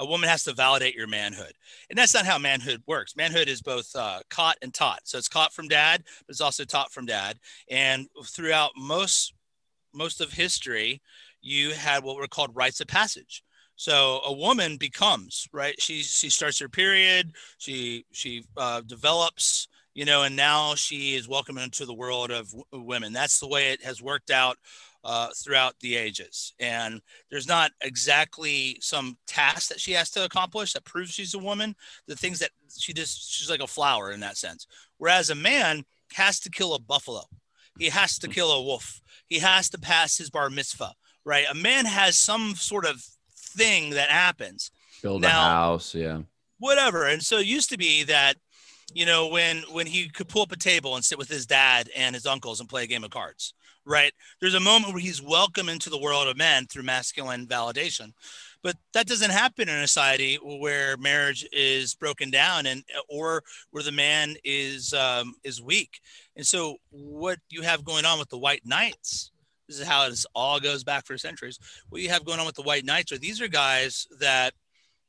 [0.00, 1.52] a woman has to validate your manhood.
[1.90, 3.14] And that's not how manhood works.
[3.16, 5.00] Manhood is both uh, caught and taught.
[5.04, 7.38] So it's caught from dad, but it's also taught from dad.
[7.70, 9.34] And throughout most
[9.92, 11.02] most of history,
[11.42, 13.42] you had what were called rites of passage.
[13.76, 15.78] So a woman becomes right.
[15.80, 17.32] She she starts her period.
[17.58, 22.48] She she uh, develops you know, and now she is welcome into the world of
[22.50, 23.12] w- women.
[23.12, 24.56] That's the way it has worked out
[25.04, 26.54] uh, throughout the ages.
[26.60, 31.38] And there's not exactly some task that she has to accomplish that proves she's a
[31.38, 31.74] woman.
[32.06, 34.66] The things that she just, she's like a flower in that sense.
[34.98, 35.84] Whereas a man
[36.14, 37.22] has to kill a buffalo,
[37.78, 40.92] he has to kill a wolf, he has to pass his bar mitzvah,
[41.24, 41.46] right?
[41.50, 43.02] A man has some sort of
[43.34, 44.70] thing that happens.
[45.02, 46.20] Build now, a house, yeah.
[46.58, 47.06] Whatever.
[47.06, 48.36] And so it used to be that
[48.92, 51.88] you know when when he could pull up a table and sit with his dad
[51.96, 54.12] and his uncles and play a game of cards right?
[54.40, 58.12] There's a moment where he's welcome into the world of men through masculine validation.
[58.62, 63.82] But that doesn't happen in a society where marriage is broken down and or where
[63.82, 66.00] the man is um, is weak.
[66.36, 69.30] And so what you have going on with the white knights,
[69.66, 71.58] this is how this all goes back for centuries.
[71.88, 74.52] What you have going on with the white knights are these are guys that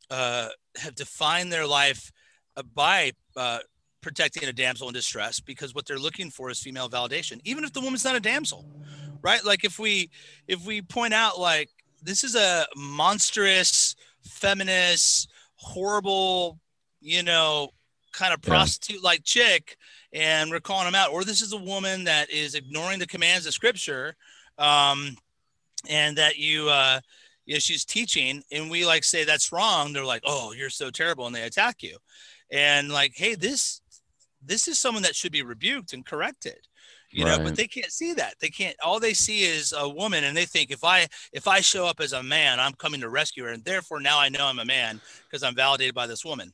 [0.10, 2.12] uh, have defined their life
[2.56, 3.60] uh, by uh,
[4.02, 7.72] protecting a damsel in distress because what they're looking for is female validation even if
[7.72, 8.66] the woman's not a damsel
[9.22, 9.44] right?
[9.44, 10.10] Like if we
[10.48, 11.70] if we point out like
[12.02, 16.60] this is a monstrous feminist horrible
[17.02, 17.70] you know
[18.12, 19.78] kind of prostitute like chick
[20.14, 23.46] and we're calling them out or this is a woman that is ignoring the commands
[23.46, 24.16] of scripture
[24.58, 25.16] um
[25.90, 27.00] and that you uh
[27.46, 30.90] you know she's teaching and we like say that's wrong they're like oh you're so
[30.90, 31.98] terrible and they attack you.
[32.52, 33.81] And like hey this
[34.44, 36.58] this is someone that should be rebuked and corrected
[37.12, 37.38] you right.
[37.38, 40.36] know but they can't see that they can't all they see is a woman and
[40.36, 43.44] they think if i if i show up as a man i'm coming to rescue
[43.44, 46.52] her and therefore now i know i'm a man because i'm validated by this woman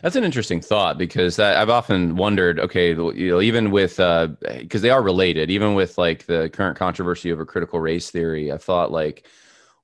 [0.00, 2.60] that's an interesting thought because I've often wondered.
[2.60, 6.76] Okay, you know, even with because uh, they are related, even with like the current
[6.76, 9.26] controversy over critical race theory, I thought like,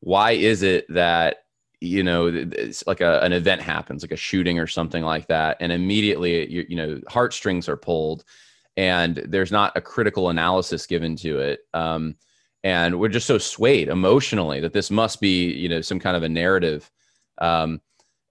[0.01, 1.45] why is it that
[1.81, 5.57] you know it's like a, an event happens like a shooting or something like that
[5.61, 8.25] and immediately you, you know heartstrings are pulled
[8.77, 12.17] and there's not a critical analysis given to it um,
[12.65, 16.23] and we're just so swayed emotionally that this must be you know some kind of
[16.23, 16.91] a narrative
[17.41, 17.81] um,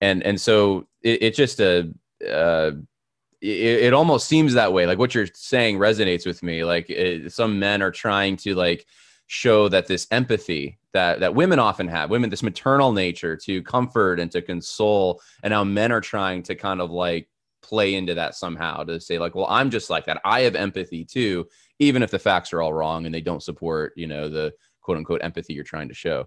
[0.01, 1.89] and and so it, it just a
[2.25, 2.71] uh, uh,
[3.39, 7.31] it, it, almost seems that way like what you're saying resonates with me like it,
[7.31, 8.87] some men are trying to like
[9.27, 14.19] show that this empathy that that women often have women this maternal nature to comfort
[14.19, 17.29] and to console and how men are trying to kind of like
[17.61, 20.21] play into that somehow to say like well i'm just like that.
[20.23, 21.47] I have empathy too
[21.79, 24.97] even if the facts are all wrong and they don't support you know the quote
[24.97, 26.25] unquote empathy you're trying to show.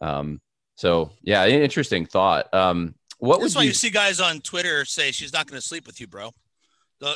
[0.00, 0.40] Um
[0.76, 2.52] so yeah interesting thought.
[2.54, 5.66] Um what that's why you-, you see guys on twitter say she's not going to
[5.66, 6.30] sleep with you bro.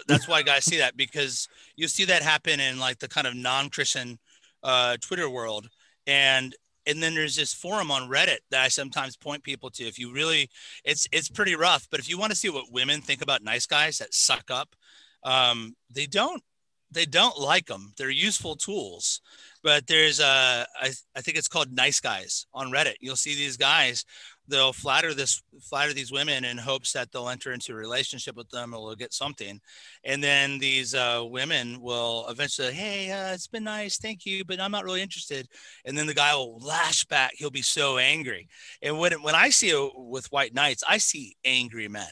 [0.09, 1.47] That's why guys see that because
[1.77, 4.19] you see that happen in like the kind of non-christian
[4.65, 5.69] uh, Twitter world,
[6.07, 6.55] and
[6.87, 9.85] and then there's this forum on Reddit that I sometimes point people to.
[9.85, 10.51] If you really,
[10.85, 11.87] it's it's pretty rough.
[11.91, 14.75] But if you want to see what women think about nice guys that suck up,
[15.23, 16.43] um, they don't
[16.91, 17.93] they don't like them.
[17.97, 19.21] They're useful tools.
[19.63, 22.97] But there's a I, I think it's called nice guys on Reddit.
[23.01, 24.05] You'll see these guys
[24.49, 28.49] they'll flatter this flatter these women in hopes that they'll enter into a relationship with
[28.51, 29.61] them or they'll get something.
[30.05, 34.61] And then these uh, women will eventually hey uh, it's been nice thank you but
[34.61, 35.49] i'm not really interested.
[35.85, 37.33] And then the guy will lash back.
[37.35, 38.49] He'll be so angry.
[38.83, 42.05] And when, when i see it with white knights i see angry men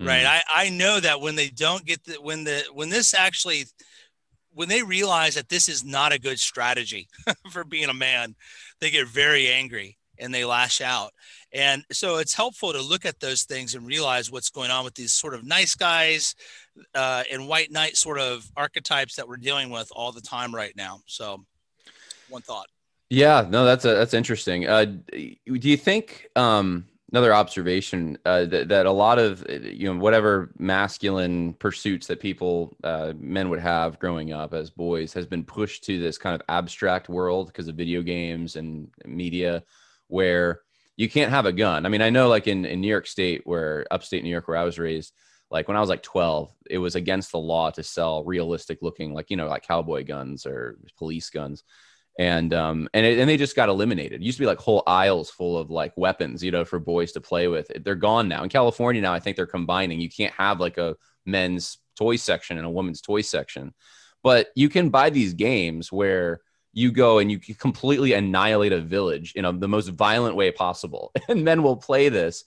[0.00, 0.08] mm-hmm.
[0.08, 3.64] right I, I know that when they don't get the when the when this actually
[4.52, 7.08] when they realize that this is not a good strategy
[7.50, 8.34] for being a man
[8.80, 11.12] they get very angry and they lash out
[11.52, 14.94] and so it's helpful to look at those things and realize what's going on with
[14.94, 16.34] these sort of nice guys
[16.94, 20.74] uh, and white knight sort of archetypes that we're dealing with all the time right
[20.76, 21.00] now.
[21.06, 21.44] So,
[22.28, 22.66] one thought.
[23.10, 24.68] Yeah, no, that's a, that's interesting.
[24.68, 29.98] Uh, do you think um, another observation uh, that, that a lot of you know
[29.98, 35.42] whatever masculine pursuits that people uh, men would have growing up as boys has been
[35.42, 39.62] pushed to this kind of abstract world because of video games and media,
[40.08, 40.60] where
[40.98, 41.86] you can't have a gun.
[41.86, 44.56] I mean, I know like in, in New York State, where upstate New York, where
[44.56, 45.14] I was raised,
[45.48, 49.14] like when I was like 12, it was against the law to sell realistic looking,
[49.14, 51.62] like, you know, like cowboy guns or police guns.
[52.18, 54.20] And, um, and, it, and they just got eliminated.
[54.20, 57.12] It used to be like whole aisles full of like weapons, you know, for boys
[57.12, 57.70] to play with.
[57.84, 58.42] They're gone now.
[58.42, 60.00] In California now, I think they're combining.
[60.00, 63.72] You can't have like a men's toy section and a woman's toy section,
[64.24, 66.40] but you can buy these games where
[66.72, 71.12] you go and you completely annihilate a village in a, the most violent way possible,
[71.28, 72.44] and men will play this.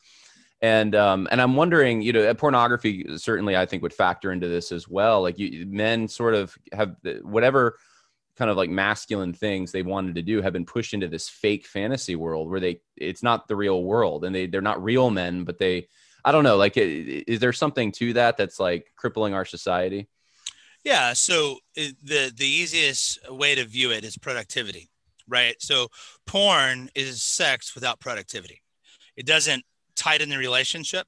[0.61, 4.71] And um, and I'm wondering, you know, pornography certainly I think would factor into this
[4.71, 5.23] as well.
[5.23, 7.77] Like you, men sort of have whatever
[8.37, 11.65] kind of like masculine things they wanted to do have been pushed into this fake
[11.65, 15.43] fantasy world where they it's not the real world and they they're not real men,
[15.43, 15.87] but they
[16.23, 16.57] I don't know.
[16.57, 20.07] Like, is there something to that that's like crippling our society?
[20.83, 21.13] Yeah.
[21.13, 24.89] So the the easiest way to view it is productivity,
[25.27, 25.55] right?
[25.59, 25.87] So
[26.25, 28.61] porn is sex without productivity.
[29.15, 29.63] It doesn't
[29.95, 31.05] tighten the relationship.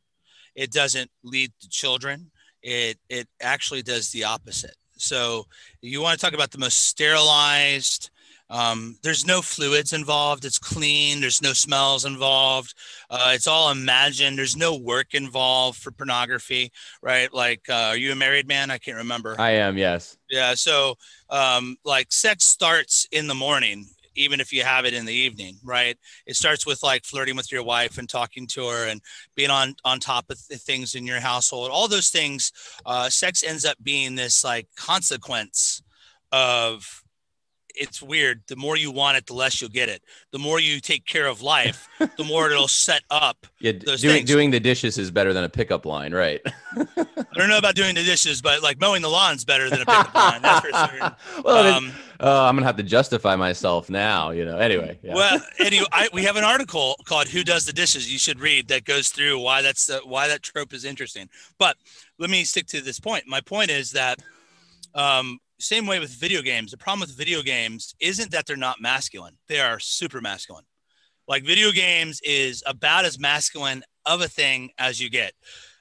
[0.56, 2.32] It doesn't lead to children.
[2.62, 4.76] It it actually does the opposite.
[4.98, 5.46] So
[5.82, 8.12] you want to talk about the most sterilized,
[8.50, 10.46] um, there's no fluids involved.
[10.46, 11.22] It's clean.
[11.22, 12.74] There's no smells involved.
[13.10, 14.38] Uh, it's all imagined.
[14.38, 16.72] There's no work involved for pornography,
[17.02, 17.34] right?
[17.34, 18.70] Like, uh, are you a married man?
[18.70, 19.36] I can't remember.
[19.40, 19.78] I am.
[19.78, 20.18] Yes.
[20.30, 20.54] Yeah.
[20.56, 20.96] So,
[21.30, 25.58] um, like, sex starts in the morning, even if you have it in the evening,
[25.64, 25.98] right?
[26.28, 29.02] It starts with like flirting with your wife and talking to her and
[29.36, 31.72] being on on top of things in your household.
[31.72, 32.52] All those things.
[32.86, 35.82] Uh, sex ends up being this like consequence
[36.32, 37.03] of
[37.76, 38.44] it's weird.
[38.48, 40.04] The more you want it, the less you'll get it.
[40.32, 43.48] The more you take care of life, the more it'll set up.
[43.60, 46.42] Yeah, doing, doing the dishes is better than a pickup line, right?
[46.78, 49.86] I don't know about doing the dishes, but like mowing the lawn's better than a
[49.86, 50.42] pickup line.
[50.42, 51.12] That's for certain.
[51.44, 54.32] well, um, uh, I'm gonna have to justify myself now.
[54.32, 54.58] You know.
[54.58, 55.00] Anyway.
[55.02, 55.16] Yeah.
[55.16, 58.68] Well, anyway, I, we have an article called "Who Does the Dishes." You should read
[58.70, 61.28] that goes through why that's the, why that trope is interesting.
[61.58, 61.78] But
[62.20, 63.26] let me stick to this point.
[63.28, 64.20] My point is that
[64.96, 66.72] um, same way with video games.
[66.72, 69.38] The problem with video games isn't that they're not masculine.
[69.48, 70.66] They are super masculine.
[71.28, 75.34] Like video games is about as masculine of a thing as you get.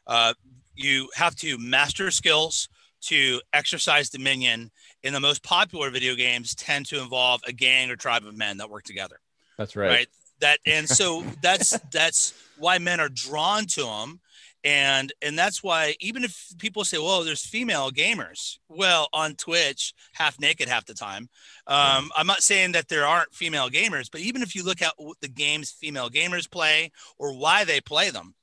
[0.06, 0.34] Uh,
[0.74, 2.68] you have to master skills
[3.02, 4.70] to exercise dominion.
[5.02, 8.58] In the most popular video games, tend to involve a gang or tribe of men
[8.58, 9.18] that work together.
[9.58, 9.88] That's right.
[9.88, 10.08] Right.
[10.40, 14.20] That and so that's that's why men are drawn to them
[14.64, 19.92] and and that's why even if people say well there's female gamers well on twitch
[20.14, 21.28] half naked half the time.
[21.66, 24.94] Um, i'm not saying that there aren't female gamers but even if you look at
[25.20, 28.34] the games female gamers play or why they play them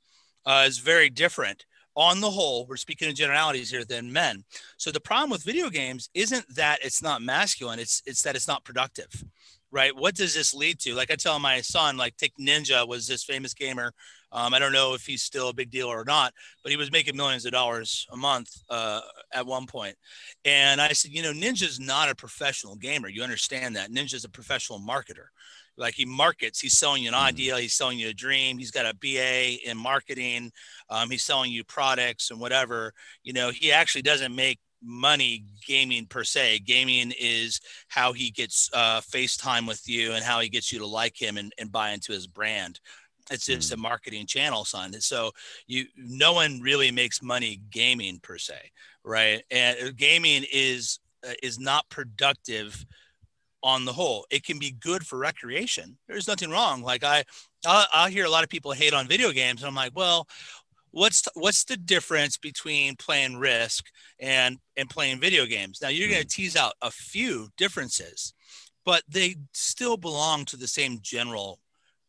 [0.45, 1.65] uh, is very different.
[1.95, 4.45] On the whole we're speaking in generalities here than men.
[4.77, 8.47] So the problem with video games isn't that it's not masculine it's it's that it's
[8.47, 9.23] not productive
[9.71, 9.95] right?
[9.95, 10.95] What does this lead to?
[10.95, 13.93] Like i tell my son like take ninja was this famous gamer
[14.31, 16.91] um, I don't know if he's still a big deal or not, but he was
[16.91, 19.01] making millions of dollars a month uh,
[19.33, 19.95] at one point.
[20.45, 23.09] And I said, you know, Ninja's not a professional gamer.
[23.09, 23.91] You understand that.
[23.91, 25.27] Ninja's a professional marketer.
[25.77, 27.25] Like he markets, he's selling you an mm-hmm.
[27.25, 28.57] idea, he's selling you a dream.
[28.57, 30.51] He's got a BA in marketing.
[30.89, 32.93] Um, he's selling you products and whatever.
[33.23, 36.59] You know, he actually doesn't make money gaming per se.
[36.59, 40.87] Gaming is how he gets uh, FaceTime with you and how he gets you to
[40.87, 42.79] like him and, and buy into his brand.
[43.31, 43.75] It's just mm.
[43.75, 44.93] a marketing channel, son.
[45.01, 45.31] So
[45.67, 48.71] you, no one really makes money gaming per se,
[49.03, 49.43] right?
[49.51, 52.85] And gaming is uh, is not productive
[53.61, 54.25] on the whole.
[54.29, 55.97] It can be good for recreation.
[56.07, 56.81] There's nothing wrong.
[56.81, 57.23] Like I,
[57.65, 60.27] I, I hear a lot of people hate on video games, and I'm like, well,
[60.91, 63.85] what's what's the difference between playing Risk
[64.19, 65.79] and and playing video games?
[65.81, 66.31] Now you're going to mm.
[66.33, 68.33] tease out a few differences,
[68.85, 71.59] but they still belong to the same general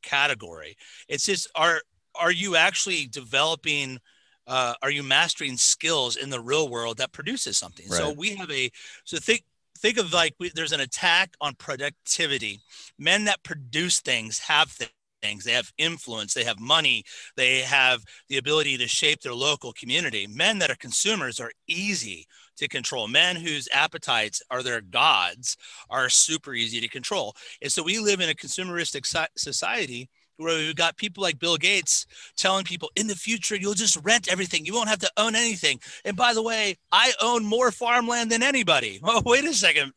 [0.02, 0.76] category.
[1.08, 1.80] It's just are
[2.14, 3.98] are you actually developing
[4.46, 7.86] uh, are you mastering skills in the real world that produces something?
[7.88, 7.98] Right.
[7.98, 8.70] So we have a
[9.04, 9.44] so think
[9.78, 12.60] think of like we, there's an attack on productivity.
[12.98, 14.90] Men that produce things have things.
[15.22, 16.34] They have influence.
[16.34, 17.04] They have money.
[17.36, 20.26] They have the ability to shape their local community.
[20.26, 23.08] Men that are consumers are easy to control.
[23.08, 25.56] Men whose appetites are their gods
[25.88, 27.34] are super easy to control.
[27.62, 29.06] And so we live in a consumeristic
[29.36, 32.06] society where we've got people like Bill Gates
[32.36, 34.64] telling people in the future you'll just rent everything.
[34.64, 35.80] You won't have to own anything.
[36.04, 39.00] And by the way, I own more farmland than anybody.
[39.02, 39.92] Oh, wait a second.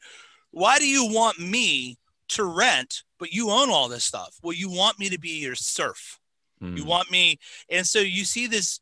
[0.52, 1.98] Why do you want me
[2.36, 4.36] to rent, but you own all this stuff?
[4.42, 6.20] Well, you want me to be your serf.
[6.62, 6.78] Mm.
[6.78, 6.90] You hmm.
[6.90, 8.80] want me, and so you see this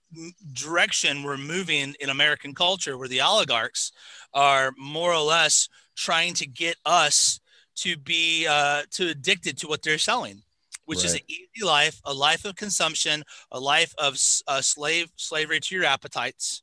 [0.54, 3.91] direction we're moving in American culture, where the oligarchs
[4.34, 7.39] are more or less trying to get us
[7.78, 10.41] to be uh, to addicted to what they're selling,
[10.86, 11.06] which right.
[11.06, 15.76] is an easy life, a life of consumption, a life of uh, slave slavery to
[15.76, 16.62] your appetites,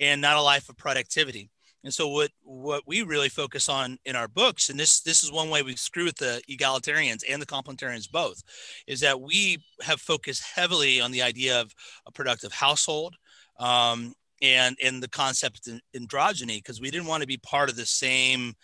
[0.00, 1.50] and not a life of productivity.
[1.86, 5.30] And so what what we really focus on in our books, and this this is
[5.30, 8.42] one way we screw with the egalitarians and the complementarians both,
[8.88, 11.72] is that we have focused heavily on the idea of
[12.04, 13.14] a productive household.
[13.60, 17.76] Um, and in the concept of androgyny because we didn't want to be part of
[17.76, 18.54] the same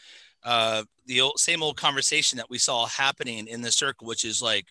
[0.44, 4.42] uh, the old, same old conversation that we saw happening in the circle, which is
[4.42, 4.66] like,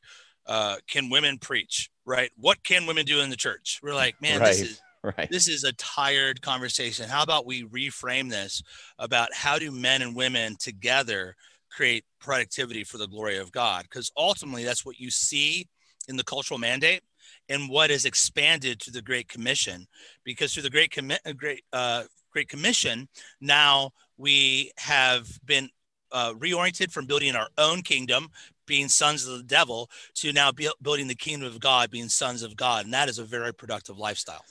[0.45, 1.89] uh, can women preach?
[2.05, 2.31] Right?
[2.35, 3.79] What can women do in the church?
[3.81, 4.47] We're like, man, right.
[4.47, 5.29] this is right.
[5.29, 7.09] this is a tired conversation.
[7.09, 8.61] How about we reframe this
[8.99, 11.35] about how do men and women together
[11.69, 13.83] create productivity for the glory of God?
[13.83, 15.67] Because ultimately, that's what you see
[16.07, 17.01] in the cultural mandate
[17.49, 19.87] and what is expanded to the Great Commission.
[20.23, 23.07] Because through the Great, Commi- uh, Great, uh, Great Commission,
[23.39, 25.69] now we have been
[26.11, 28.29] uh, reoriented from building our own kingdom,
[28.65, 32.55] being sons of the devil, to now building the kingdom of God, being sons of
[32.55, 32.85] God.
[32.85, 34.43] And that is a very productive lifestyle.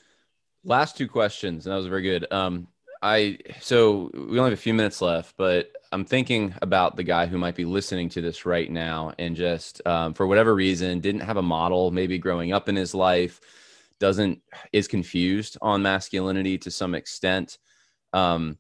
[0.65, 2.31] Last two questions, and that was very good.
[2.31, 2.69] Um,
[3.03, 7.27] I so we only have a few minutes left, but I'm thinking about the guy
[7.27, 11.23] who might be listening to this right now, and just um, for whatever reason didn't
[11.23, 13.41] have a model, maybe growing up in his life,
[13.99, 14.43] doesn't
[14.73, 17.57] is confused on masculinity to some extent.
[18.13, 18.59] Um,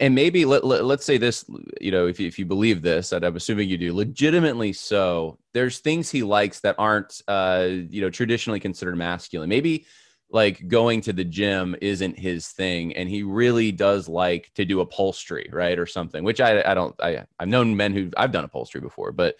[0.00, 1.44] and maybe let, let, us say this
[1.80, 6.10] you know if if you believe this i'm assuming you do legitimately so there's things
[6.10, 9.86] he likes that aren't uh you know traditionally considered masculine maybe
[10.30, 14.80] like going to the gym isn't his thing and he really does like to do
[14.80, 18.44] upholstery right or something which i i don't i i've known men who i've done
[18.44, 19.36] upholstery before but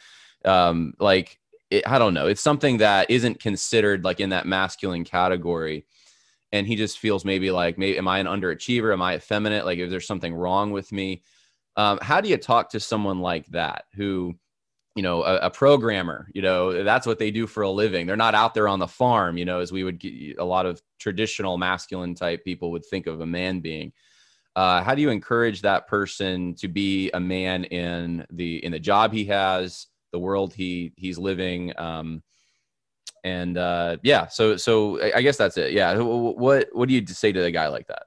[0.47, 1.39] um like
[1.70, 5.84] it, i don't know it's something that isn't considered like in that masculine category
[6.53, 8.93] and he just feels maybe like maybe am i an underachiever?
[8.93, 9.64] Am i effeminate?
[9.64, 11.22] Like if there's something wrong with me?
[11.76, 14.34] Um, how do you talk to someone like that who
[14.99, 18.05] you know a, a, programmer you know that's what they do for a living.
[18.05, 20.05] They're not out there on the farm you know as we would
[20.36, 23.92] a lot of traditional masculine type people would think of a man being.
[24.57, 28.80] Uh, how do you encourage that person to be a man in the in the
[28.80, 32.20] job he has the world he he's living um,
[33.22, 35.70] and uh, yeah so so i guess that's it.
[35.74, 38.03] Yeah what what do you say to a guy like that?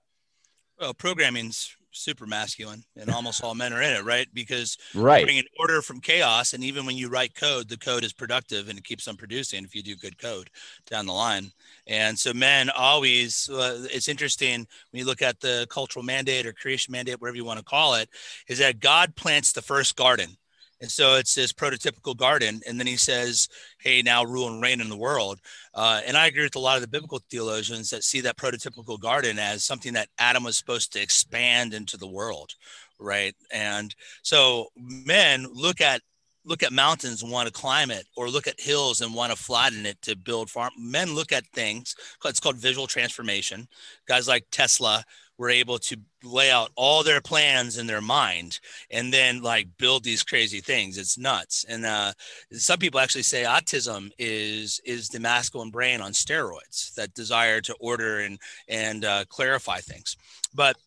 [0.77, 4.27] Well programming's super masculine and almost all men are in it right?
[4.33, 5.23] Because right.
[5.23, 8.77] bringing order from chaos and even when you write code the code is productive and
[8.77, 10.49] it keeps on producing if you do good code
[10.89, 11.51] down the line.
[11.87, 16.53] And so men always uh, it's interesting when you look at the cultural mandate or
[16.53, 18.09] creation mandate whatever you want to call it
[18.47, 20.37] is that god plants the first garden
[20.81, 22.59] and so it's this prototypical garden.
[22.67, 23.47] And then he says,
[23.79, 25.39] hey, now rule and reign in the world.
[25.75, 28.99] Uh, and I agree with a lot of the biblical theologians that see that prototypical
[28.99, 32.55] garden as something that Adam was supposed to expand into the world.
[32.99, 33.35] Right.
[33.51, 36.01] And so men look at
[36.43, 39.37] look at mountains and want to climb it or look at hills and want to
[39.37, 43.67] flatten it to build farm men look at things it's called visual transformation
[44.07, 45.03] guys like tesla
[45.37, 48.59] were able to lay out all their plans in their mind
[48.91, 50.97] and then like build these crazy things.
[50.97, 51.65] It's nuts.
[51.67, 52.13] And uh,
[52.51, 57.75] some people actually say autism is is the masculine brain on steroids that desire to
[57.79, 60.15] order and and uh, clarify things.
[60.53, 60.77] But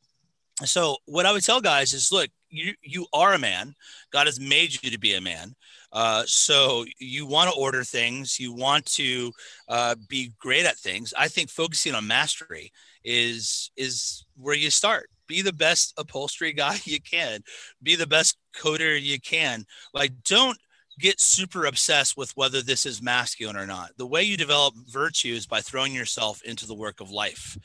[0.64, 3.74] so what i would tell guys is look you you are a man.
[4.12, 5.54] God has made you to be a man.
[5.92, 8.38] Uh, so you want to order things.
[8.38, 9.32] You want to
[9.68, 11.12] uh, be great at things.
[11.18, 12.72] I think focusing on mastery
[13.04, 15.08] is is where you start.
[15.26, 17.40] Be the best upholstery guy you can.
[17.82, 19.64] Be the best coder you can.
[19.92, 20.58] Like don't
[21.00, 23.90] get super obsessed with whether this is masculine or not.
[23.96, 27.58] The way you develop virtue is by throwing yourself into the work of life.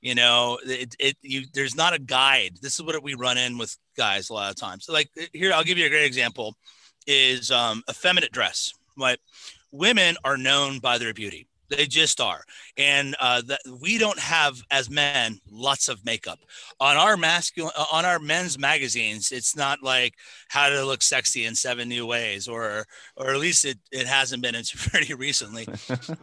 [0.00, 2.58] You know it, it you there's not a guide.
[2.60, 4.86] This is what we run in with guys a lot of times.
[4.86, 6.56] So like here i'll give you a great example
[7.06, 9.18] is um, effeminate dress right?
[9.70, 12.42] Women are known by their beauty they just are.
[12.76, 13.42] And uh,
[13.80, 16.38] we don't have as men lots of makeup
[16.80, 19.32] on our masculine uh, on our men's magazines.
[19.32, 20.14] It's not like
[20.48, 22.84] how to look sexy in seven new ways, or
[23.16, 25.66] or at least it, it hasn't been until pretty recently.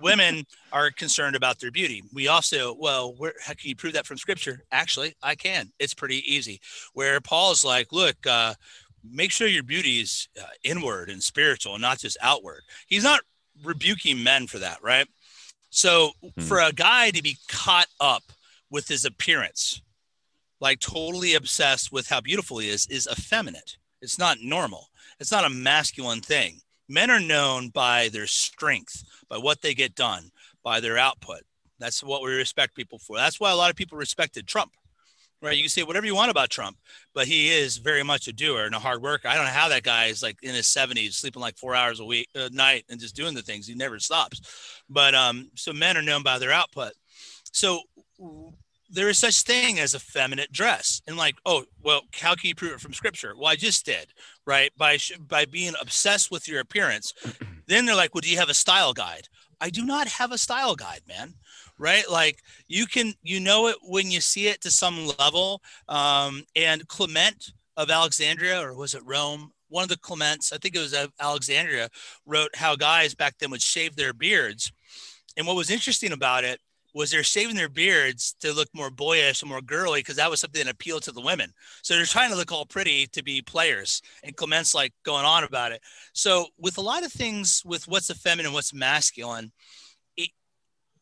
[0.02, 2.04] Women are concerned about their beauty.
[2.14, 4.64] We also well, where how can you prove that from scripture?
[4.72, 5.72] Actually, I can.
[5.80, 6.62] It's pretty easy.
[6.94, 8.16] Where Paul's like, look.
[8.26, 8.54] Uh,
[9.10, 12.62] make sure your beauty is uh, inward and spiritual not just outward.
[12.86, 13.22] He's not
[13.64, 15.08] rebuking men for that, right?
[15.70, 16.42] So hmm.
[16.42, 18.24] for a guy to be caught up
[18.70, 19.82] with his appearance,
[20.62, 23.78] like totally obsessed with how beautiful he is, is effeminate.
[24.02, 24.88] It's not normal.
[25.20, 26.62] It's not a masculine thing.
[26.88, 30.32] Men are known by their strength, by what they get done,
[30.64, 31.42] by their output.
[31.78, 33.18] That's what we respect people for.
[33.18, 34.72] That's why a lot of people respected Trump
[35.42, 35.56] right?
[35.56, 36.78] You can say whatever you want about Trump,
[37.14, 39.28] but he is very much a doer and a hard worker.
[39.28, 42.00] I don't know how that guy is like in his 70s, sleeping like four hours
[42.00, 43.68] a week, a uh, night, and just doing the things.
[43.68, 44.42] He never stops.
[44.90, 46.94] But um, so men are known by their output.
[47.52, 47.82] So
[48.90, 52.56] there is such thing as a feminine dress, and like, oh, well, how can you
[52.56, 53.36] prove it from Scripture?
[53.36, 54.14] Well, I just did,
[54.46, 54.72] right?
[54.78, 57.14] By by being obsessed with your appearance.
[57.68, 59.28] then they're like, well, do you have a style guide?
[59.62, 61.36] I do not have a style guide, man
[61.80, 62.04] right?
[62.10, 65.64] Like you can, you know it when you see it to some level.
[65.88, 69.52] Um, and Clement of Alexandria, or was it Rome?
[69.70, 71.90] One of the Clements, I think it was Alexandria,
[72.26, 74.72] wrote how guys back then would shave their beards.
[75.40, 76.60] And what was interesting about it
[76.94, 80.42] was they're shaving their beards to look more boyish and more girly because that was
[80.42, 81.54] something that appealed to the women.
[81.82, 84.02] So they're trying to look all pretty to be players.
[84.24, 85.82] And Clement's like going on about it.
[86.14, 89.52] So with a lot of things with what's feminine, what's masculine,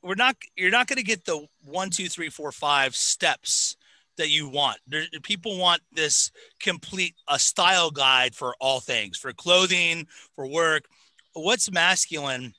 [0.04, 3.76] we're not you're not going to get the one two three four five steps
[4.18, 9.34] that you want there, people want this complete a style guide for all things for
[9.34, 10.86] clothing for work
[11.34, 12.54] what's masculine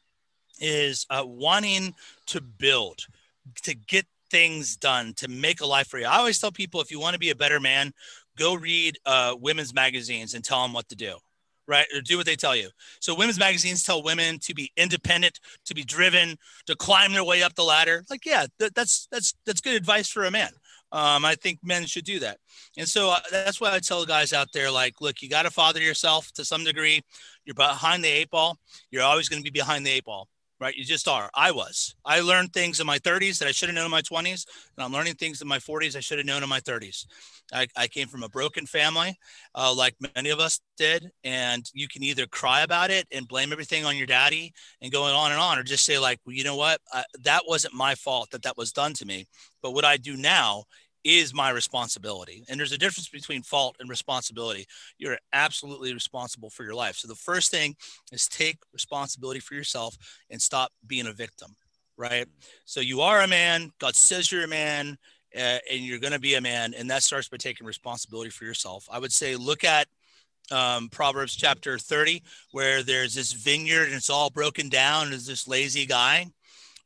[0.60, 1.94] is uh, wanting
[2.26, 3.06] to build
[3.62, 6.90] to get things done to make a life for you i always tell people if
[6.90, 7.92] you want to be a better man
[8.36, 11.16] go read uh, women's magazines and tell them what to do
[11.68, 11.86] right?
[11.94, 12.70] Or do what they tell you.
[12.98, 16.36] So women's magazines tell women to be independent, to be driven,
[16.66, 18.04] to climb their way up the ladder.
[18.10, 20.50] Like, yeah, th- that's that's that's good advice for a man.
[20.90, 22.38] Um, I think men should do that.
[22.78, 25.50] And so uh, that's why I tell guys out there, like, look, you got to
[25.50, 27.02] father yourself to some degree.
[27.44, 28.56] You're behind the eight ball.
[28.90, 30.26] You're always going to be behind the eight ball
[30.60, 30.74] right?
[30.74, 31.30] You just are.
[31.34, 31.94] I was.
[32.04, 34.46] I learned things in my 30s that I should have known in my 20s,
[34.76, 37.06] and I'm learning things in my 40s I should have known in my 30s.
[37.52, 39.16] I, I came from a broken family,
[39.54, 43.52] uh, like many of us did, and you can either cry about it and blame
[43.52, 44.52] everything on your daddy
[44.82, 47.42] and going on and on, or just say like, well, you know what, I, that
[47.46, 49.26] wasn't my fault that that was done to me.
[49.62, 50.64] But what I do now
[51.08, 52.44] is my responsibility.
[52.48, 54.66] And there's a difference between fault and responsibility.
[54.98, 56.96] You're absolutely responsible for your life.
[56.96, 57.76] So the first thing
[58.12, 59.96] is take responsibility for yourself
[60.30, 61.56] and stop being a victim,
[61.96, 62.26] right?
[62.66, 64.98] So you are a man, God says you're a man,
[65.34, 66.74] uh, and you're going to be a man.
[66.74, 68.86] And that starts by taking responsibility for yourself.
[68.90, 69.86] I would say look at
[70.50, 75.10] um, Proverbs chapter 30, where there's this vineyard and it's all broken down.
[75.10, 76.26] There's this lazy guy.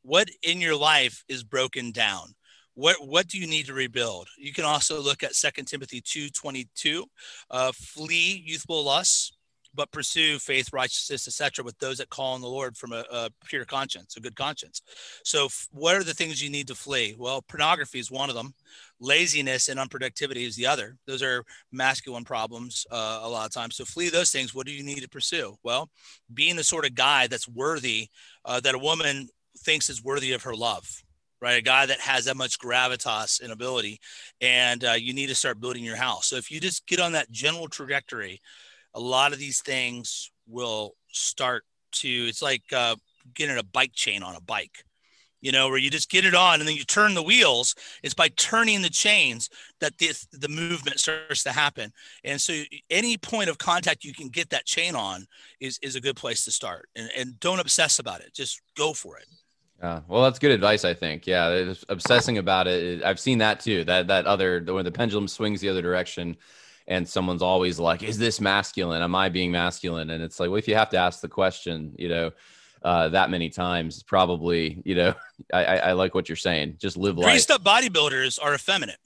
[0.02, 2.34] What in your life is broken down?
[2.74, 4.28] What what do you need to rebuild?
[4.38, 7.04] You can also look at 2 timothy 2 22
[7.50, 9.32] uh, flee youthful lusts
[9.74, 13.30] but pursue faith righteousness etc with those that call on the lord from a, a
[13.46, 14.82] pure conscience a good conscience.
[15.24, 17.14] So f- what are the things you need to flee?
[17.18, 18.54] Well pornography is one of them.
[19.00, 20.96] Laziness and unproductivity is the other.
[21.06, 23.76] Those are masculine problems uh, a lot of times.
[23.76, 24.54] So flee those things.
[24.54, 25.56] What do you need to pursue?
[25.62, 25.90] Well
[26.32, 28.08] being the sort of guy that's worthy
[28.46, 31.02] uh, that a woman thinks is worthy of her love
[31.43, 31.59] right?
[31.59, 33.99] A guy that has that much gravitas and ability,
[34.40, 36.28] and uh, you need to start building your house.
[36.28, 38.40] So if you just get on that general trajectory,
[38.95, 41.64] a lot of these things will start
[41.97, 42.09] to.
[42.09, 42.95] It's like uh,
[43.34, 44.84] getting a bike chain on a bike.
[45.40, 47.74] You know, where you just get it on and then you turn the wheels.
[48.05, 51.93] It's by turning the chains that this, the movement starts to happen.
[52.22, 55.26] And so, any point of contact you can get that chain on
[55.59, 56.88] is, is a good place to start.
[56.95, 58.32] And, and don't obsess about it.
[58.32, 59.26] Just go for it.
[59.83, 60.85] Yeah, well, that's good advice.
[60.85, 61.26] I think.
[61.26, 63.03] Yeah, obsessing about it.
[63.03, 63.83] I've seen that too.
[63.85, 66.37] That that other when the pendulum swings the other direction,
[66.87, 69.03] and someone's always like, "Is this masculine?
[69.03, 71.97] Am I being masculine?" And it's like, well, if you have to ask the question,
[71.99, 72.30] you know,
[72.85, 75.14] uh, that many times, probably, you know,
[75.53, 76.76] I, I, I like what you're saying.
[76.78, 77.26] Just live life.
[77.26, 78.99] Greased up bodybuilders are effeminate.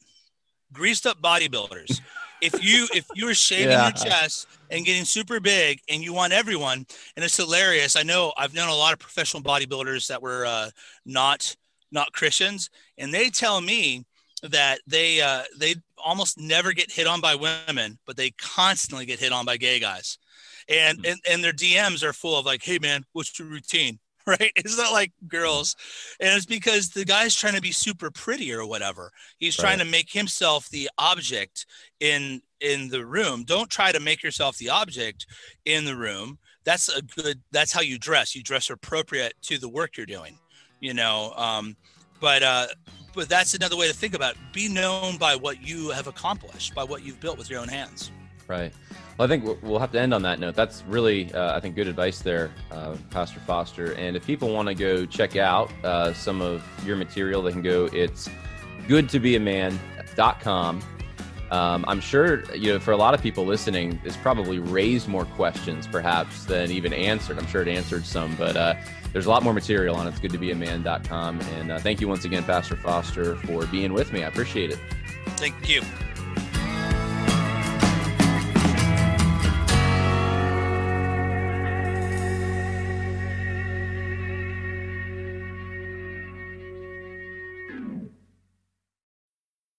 [0.73, 2.01] Greased up bodybuilders
[2.41, 3.85] if you if you are shaving yeah.
[3.85, 8.33] your chest and getting super big and you want everyone and it's hilarious i know
[8.37, 10.69] i've known a lot of professional bodybuilders that were uh,
[11.05, 11.55] not
[11.91, 14.05] not christians and they tell me
[14.43, 15.75] that they uh, they
[16.05, 19.81] almost never get hit on by women but they constantly get hit on by gay
[19.81, 20.19] guys
[20.69, 21.13] and, mm-hmm.
[21.13, 23.99] and and their dms are full of like hey man what's your routine
[24.41, 24.53] right?
[24.57, 25.77] It's not like girls.
[26.21, 29.13] And it's because the guy's trying to be super pretty or whatever.
[29.39, 29.65] He's right.
[29.65, 31.67] trying to make himself the object
[32.01, 33.45] in in the room.
[33.45, 35.27] Don't try to make yourself the object
[35.65, 36.39] in the room.
[36.65, 38.35] That's a good that's how you dress.
[38.35, 40.39] You dress appropriate to the work you're doing,
[40.81, 41.33] you know.
[41.37, 41.77] Um,
[42.21, 42.67] but uh
[43.15, 44.39] but that's another way to think about it.
[44.53, 48.11] Be known by what you have accomplished, by what you've built with your own hands.
[48.49, 48.73] Right.
[49.19, 50.55] Well, I think we'll have to end on that note.
[50.55, 53.95] That's really, uh, I think, good advice there, uh, Pastor Foster.
[53.95, 57.63] And if people want to go check out uh, some of your material, they can
[57.63, 57.87] go.
[57.93, 58.29] It's
[58.87, 60.83] goodtobeaman.com.
[61.51, 65.25] Um, I'm sure, you know, for a lot of people listening, it's probably raised more
[65.25, 67.39] questions, perhaps, than even answered.
[67.39, 68.75] I'm sure it answered some, but uh,
[69.13, 70.11] there's a lot more material on it.
[70.11, 71.41] It's goodtobeaman.com.
[71.41, 74.25] And uh, thank you once again, Pastor Foster, for being with me.
[74.25, 74.79] I appreciate it.
[75.37, 75.83] Thank you.